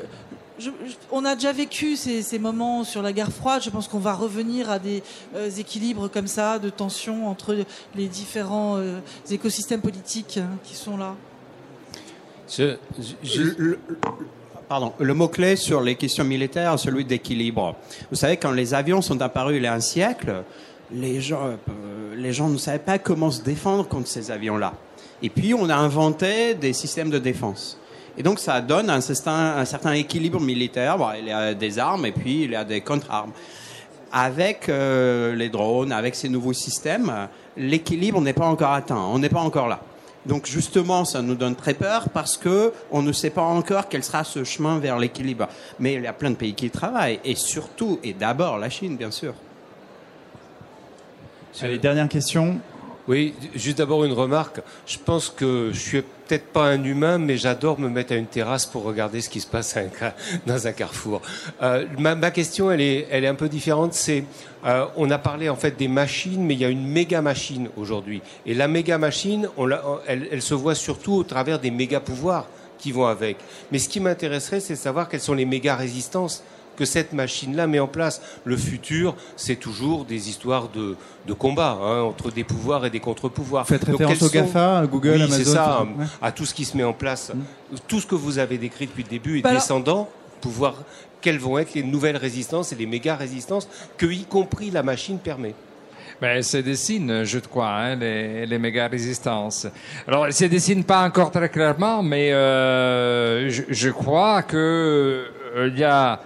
[0.59, 3.63] je- je- on a déjà vécu ces, ces moments sur la guerre froide.
[3.63, 5.03] Je pense qu'on va revenir à des
[5.35, 7.57] euh, équilibres comme ça, de tension entre
[7.95, 8.99] les différents euh,
[9.31, 11.15] écosystèmes politiques hein, qui sont là.
[13.37, 13.79] Le, le-
[14.69, 17.77] pardon, le mot-clé sur les questions militaires, celui d'équilibre.
[18.11, 20.43] Vous savez, quand les avions sont apparus il y a un siècle,
[20.93, 24.73] les gens, euh, les gens ne savaient pas comment se défendre contre ces avions-là.
[25.23, 27.79] Et puis, on a inventé des systèmes de défense.
[28.19, 30.99] Et donc, ça donne un certain, équilibre militaire.
[31.19, 33.31] Il y a des armes et puis il y a des contre-armes.
[34.11, 38.99] Avec euh, les drones, avec ces nouveaux systèmes, l'équilibre n'est pas encore atteint.
[39.13, 39.81] On n'est pas encore là.
[40.27, 44.03] Donc justement, ça nous donne très peur parce que on ne sait pas encore quel
[44.03, 45.47] sera ce chemin vers l'équilibre.
[45.79, 48.97] Mais il y a plein de pays qui travaillent, et surtout, et d'abord la Chine,
[48.97, 49.33] bien sûr.
[51.61, 52.61] Allez, dernière question.
[53.09, 54.61] Oui, juste d'abord une remarque.
[54.87, 58.27] Je pense que je suis peut-être pas un humain, mais j'adore me mettre à une
[58.27, 59.79] terrasse pour regarder ce qui se passe
[60.47, 61.23] dans un carrefour.
[61.63, 63.95] Euh, ma, question, elle est, elle est un peu différente.
[63.95, 64.25] C'est,
[64.67, 67.71] euh, on a parlé en fait des machines, mais il y a une méga machine
[67.79, 68.21] aujourd'hui.
[68.45, 69.49] Et la méga machine,
[70.07, 72.47] elle, elle se voit surtout au travers des méga pouvoirs
[72.79, 73.39] qui vont avec.
[73.73, 76.45] Mais ce qui m'intéresserait, c'est de savoir quelles sont les méga résistances
[76.79, 78.23] que cette machine-là met en place.
[78.45, 80.97] Le futur, c'est toujours des histoires de,
[81.27, 83.67] de combat hein, entre des pouvoirs et des contre-pouvoirs.
[83.67, 86.05] Faites Donc, référence aux GAFA, Google, oui, Amazon, c'est ça, ouais.
[86.23, 87.33] à tout ce qui se met en place.
[87.89, 90.09] Tout ce que vous avez décrit depuis le début est Bah alors- descendant,
[90.41, 90.75] pouvoir,
[91.21, 95.19] quelles vont être les nouvelles résistances et les méga résistances que, y compris la machine,
[95.19, 95.55] permet.
[96.21, 99.67] Ben, se dessinent, je crois, hein, les, les méga résistances.
[100.07, 104.57] Alors, elles se dessinent pas encore très clairement, mais euh, je, je crois que
[105.57, 106.21] euh, il y a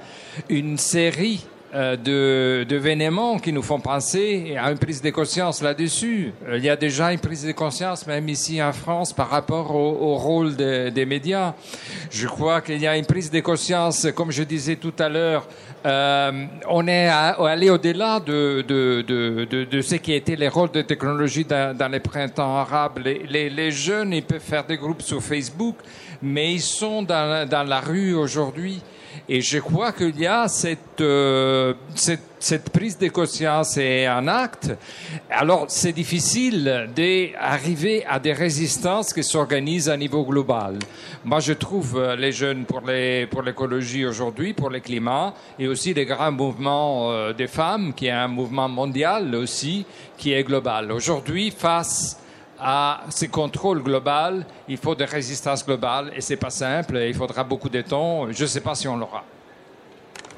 [0.49, 1.45] une série
[1.75, 6.33] euh, d'événements qui nous font penser à une prise de conscience là-dessus.
[6.47, 9.75] Euh, Il y a déjà une prise de conscience, même ici en France, par rapport
[9.75, 11.55] au, rôle de- des médias.
[12.11, 15.49] Je crois qu'il y a une prise de conscience, comme je disais tout à l'heure,
[15.87, 21.47] euh, on est allé au-delà de, de, de, ce qui était les rôles de technologie
[21.47, 23.01] dans, les printemps arabes.
[23.03, 25.77] Les, les, jeunes, ils peuvent faire des groupes sur Facebook,
[26.21, 28.83] mais ils sont dans, dans la rue aujourd'hui.
[29.29, 34.27] Et je crois qu'il y a cette, euh, cette, cette prise de conscience et un
[34.29, 34.73] acte.
[35.31, 40.79] Alors, c'est difficile d'arriver à des résistances qui s'organisent à niveau global.
[41.25, 45.69] Moi, je trouve euh, les jeunes pour les pour l'écologie aujourd'hui, pour le climat, et
[45.69, 49.87] aussi les grands mouvements euh, des femmes, qui est un mouvement mondial aussi,
[50.19, 50.91] qui est global.
[50.91, 52.22] Aujourd'hui, face
[52.63, 56.97] à ces contrôles globaux, il faut des résistances globales, et c'est pas simple.
[56.97, 58.31] Il faudra beaucoup de temps.
[58.31, 59.25] Je ne sais pas si on l'aura.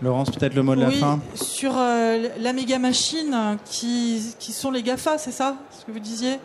[0.03, 1.21] Laurence, peut-être le mot de la oui, fin.
[1.35, 6.01] sur euh, la méga machine qui, qui sont les GAFA, c'est ça ce que vous
[6.01, 6.39] disiez?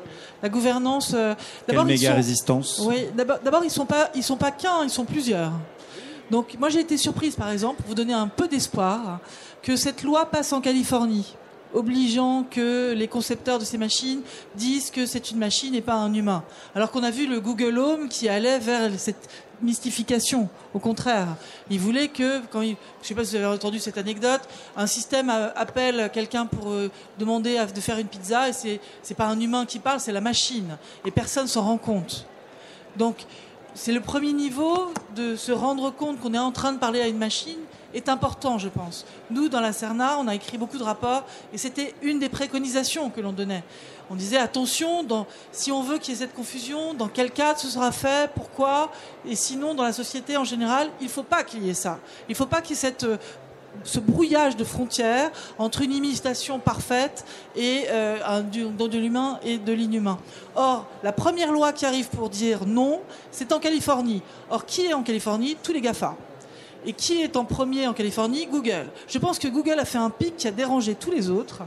[0.43, 1.13] La gouvernance.
[1.15, 1.33] euh,
[1.67, 2.81] Quelle méga sont- résistance?
[2.85, 5.51] Oui, d'abord, ils sont pas, ils sont pas qu'un, ils sont plusieurs.
[6.29, 9.19] Donc, moi, j'ai été surprise, par exemple, pour vous donner un peu d'espoir,
[9.63, 11.35] que cette loi passe en Californie,
[11.73, 14.21] obligeant que les concepteurs de ces machines
[14.55, 16.43] disent que c'est une machine et pas un humain.
[16.75, 19.29] Alors qu'on a vu le Google Home qui allait vers cette
[19.61, 20.49] mystification.
[20.73, 21.27] Au contraire,
[21.69, 24.41] il voulait que, quand il, je sais pas si vous avez entendu cette anecdote,
[24.77, 29.27] un système appelle quelqu'un pour euh, demander de faire une pizza et c'est c'est pas
[29.27, 32.25] un humain qui parle, c'est la machine et personne s'en rend compte.
[32.95, 33.17] Donc,
[33.75, 37.07] c'est le premier niveau de se rendre compte qu'on est en train de parler à
[37.07, 37.59] une machine
[37.93, 39.05] est important, je pense.
[39.29, 43.09] Nous, dans la CERNA, on a écrit beaucoup de rapports et c'était une des préconisations
[43.09, 43.63] que l'on donnait.
[44.09, 45.05] On disait attention,
[45.51, 48.91] si on veut qu'il y ait cette confusion, dans quel cadre ce sera fait, pourquoi,
[49.25, 51.99] et sinon, dans la société en général, il ne faut pas qu'il y ait ça.
[52.27, 53.17] Il ne faut pas qu'il y ait euh,
[53.83, 55.29] ce brouillage de frontières
[55.59, 57.23] entre une imitation parfaite
[57.55, 60.17] et euh, de l'humain et de l'inhumain.
[60.55, 63.01] Or, la première loi qui arrive pour dire non,
[63.31, 64.23] c'est en Californie.
[64.49, 65.55] Or, qui est en Californie?
[65.61, 66.15] Tous les GAFA.
[66.85, 68.47] Et qui est en premier en Californie?
[68.47, 68.87] Google.
[69.07, 71.63] Je pense que Google a fait un pic qui a dérangé tous les autres.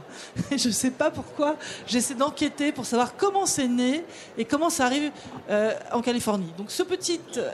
[0.51, 1.57] Et je ne sais pas pourquoi.
[1.87, 4.05] J'essaie d'enquêter pour savoir comment c'est né
[4.39, 5.11] et comment ça arrive
[5.51, 6.53] euh, en Californie.
[6.57, 7.51] Donc ce petit euh,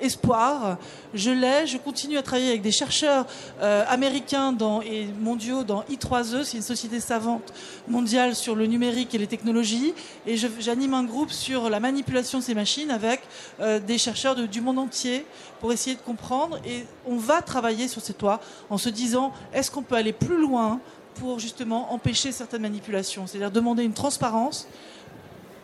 [0.00, 0.78] espoir.
[1.14, 1.66] Je l'ai.
[1.66, 3.26] Je continue à travailler avec des chercheurs
[3.60, 6.44] euh, américains et mondiaux dans I3E.
[6.44, 7.52] C'est une société savante
[7.86, 9.94] mondiale sur le numérique et les technologies.
[10.26, 13.20] Et j'anime un groupe sur la manipulation de ces machines avec
[13.60, 15.24] euh, des chercheurs du monde entier
[15.60, 16.58] pour essayer de comprendre.
[16.66, 20.40] Et on va travailler sur cette loi en se disant est-ce qu'on peut aller plus
[20.40, 20.80] loin
[21.14, 23.26] pour justement empêcher certaines manipulations?
[23.26, 24.68] C'est-à-dire demander une transparence.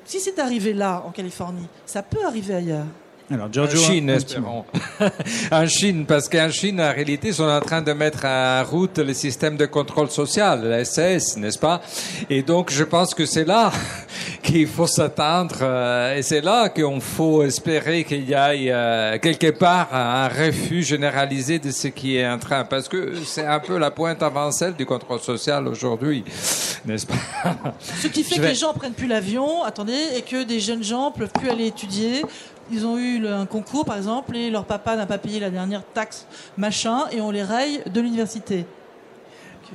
[0.04, 2.86] Si c'est arrivé là, en Californie, ça peut arriver ailleurs.
[3.30, 4.64] Alors, En Chine, un petit mot.
[5.00, 5.12] espérons.
[5.50, 8.98] en Chine, parce qu'en Chine, en réalité, ils sont en train de mettre en route
[8.98, 11.80] le système de contrôle social, la SS, n'est-ce pas?
[12.28, 13.72] Et donc, je pense que c'est là
[14.42, 19.52] qu'il faut s'attendre, euh, et c'est là qu'il faut espérer qu'il y ait euh, quelque
[19.52, 23.78] part un refus généralisé de ce qui est en train, parce que c'est un peu
[23.78, 26.24] la pointe avancée du contrôle social aujourd'hui,
[26.84, 27.14] n'est-ce pas?
[28.02, 30.60] Ce qui fait Je que vais- les gens prennent plus l'avion, attendez, et que des
[30.60, 32.22] jeunes gens peuvent plus aller étudier.
[32.70, 35.82] Ils ont eu un concours, par exemple, et leur papa n'a pas payé la dernière
[35.84, 36.26] taxe,
[36.56, 38.66] machin, et on les raye de l'université.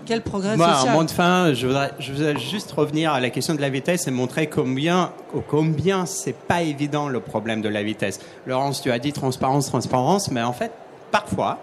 [0.06, 3.30] Quel progrès Moi, en social de fin, je voudrais, je voudrais juste revenir à la
[3.30, 5.12] question de la vitesse et montrer combien,
[5.48, 8.20] combien c'est pas évident le problème de la vitesse.
[8.46, 10.72] Laurence, tu as dit transparence, transparence, mais en fait,
[11.12, 11.60] parfois,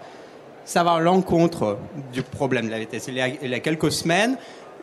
[0.65, 1.77] ça va à l'encontre
[2.13, 3.05] du problème de la vitesse.
[3.07, 4.37] Il y a, il y a quelques semaines,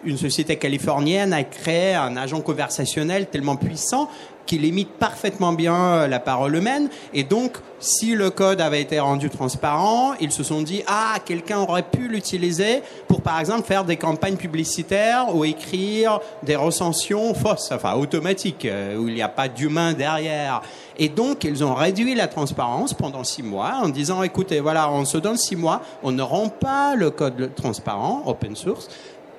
[0.05, 4.09] une société californienne a créé un agent conversationnel tellement puissant
[4.47, 6.89] qu'il imite parfaitement bien euh, la parole humaine.
[7.13, 11.61] Et donc, si le code avait été rendu transparent, ils se sont dit, ah, quelqu'un
[11.61, 17.71] aurait pu l'utiliser pour, par exemple, faire des campagnes publicitaires ou écrire des recensions fausses,
[17.73, 20.63] enfin automatiques, euh, où il n'y a pas d'humain derrière.
[20.97, 25.05] Et donc, ils ont réduit la transparence pendant six mois en disant, écoutez, voilà, on
[25.05, 28.89] se donne six mois, on ne rend pas le code transparent, open source,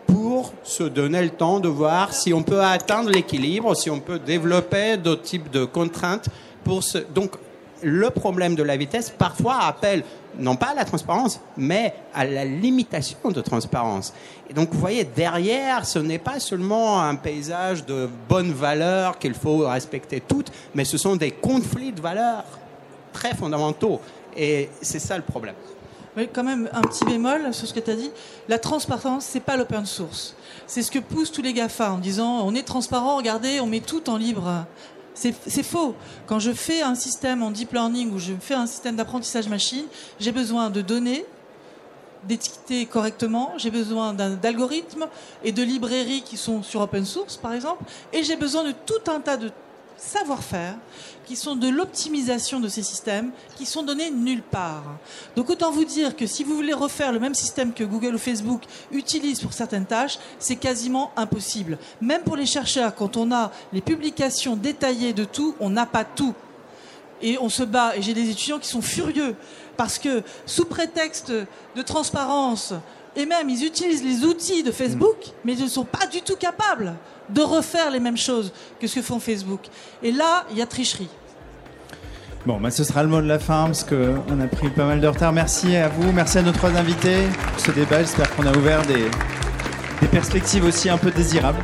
[0.07, 4.19] pour se donner le temps de voir si on peut atteindre l'équilibre, si on peut
[4.19, 6.30] développer d'autres types de contraintes.
[7.14, 7.32] Donc,
[7.84, 10.03] le problème de la vitesse parfois appelle
[10.38, 14.14] non pas à la transparence, mais à la limitation de transparence.
[14.49, 19.34] Et donc, vous voyez, derrière, ce n'est pas seulement un paysage de bonnes valeurs qu'il
[19.34, 22.44] faut respecter toutes, mais ce sont des conflits de valeurs
[23.14, 24.02] très fondamentaux.
[24.36, 25.56] Et c'est ça le problème.
[26.16, 28.12] Mais quand même, un petit bémol sur ce que tu as dit.
[28.48, 30.36] La transparence, c'est pas l'open source.
[30.68, 33.82] C'est ce que poussent tous les GAFA en disant on est transparent, regardez, on met
[33.82, 34.66] tout en libre.
[35.14, 35.96] C'est faux.
[36.28, 39.86] Quand je fais un système en deep learning ou je fais un système d'apprentissage machine,
[40.20, 41.26] j'ai besoin de données,
[42.28, 45.08] d'étiqueter correctement, j'ai besoin d'algorithmes
[45.44, 49.10] et de librairies qui sont sur open source, par exemple, et j'ai besoin de tout
[49.10, 49.52] un tas de
[49.98, 50.76] savoir-faire
[51.26, 54.84] qui sont de l'optimisation de ces systèmes qui sont donnés nulle part.
[55.36, 58.20] Donc autant vous dire que si vous voulez refaire le même système que Google ou
[58.20, 58.62] Facebook
[58.92, 61.78] utilisent pour certaines tâches, c'est quasiment impossible.
[62.02, 66.04] Même pour les chercheurs, quand on a les publications détaillées de tout, on n'a pas
[66.04, 66.34] tout.
[67.22, 69.36] Et on se bat, et j'ai des étudiants qui sont furieux,
[69.78, 72.74] parce que sous prétexte de transparence,
[73.16, 76.36] et même ils utilisent les outils de Facebook, mais ils ne sont pas du tout
[76.36, 76.96] capables
[77.30, 79.61] de refaire les mêmes choses que ce que font Facebook.
[80.03, 81.10] Et là, il y a tricherie.
[82.45, 85.02] Bon, bah, ce sera le mot de la fin parce qu'on a pris pas mal
[85.02, 85.34] de retard.
[85.34, 87.18] Merci à vous, merci à nos trois invités
[87.53, 87.99] pour ce débat.
[87.99, 89.10] J'espère qu'on a ouvert des,
[90.02, 91.64] des perspectives aussi un peu désirables.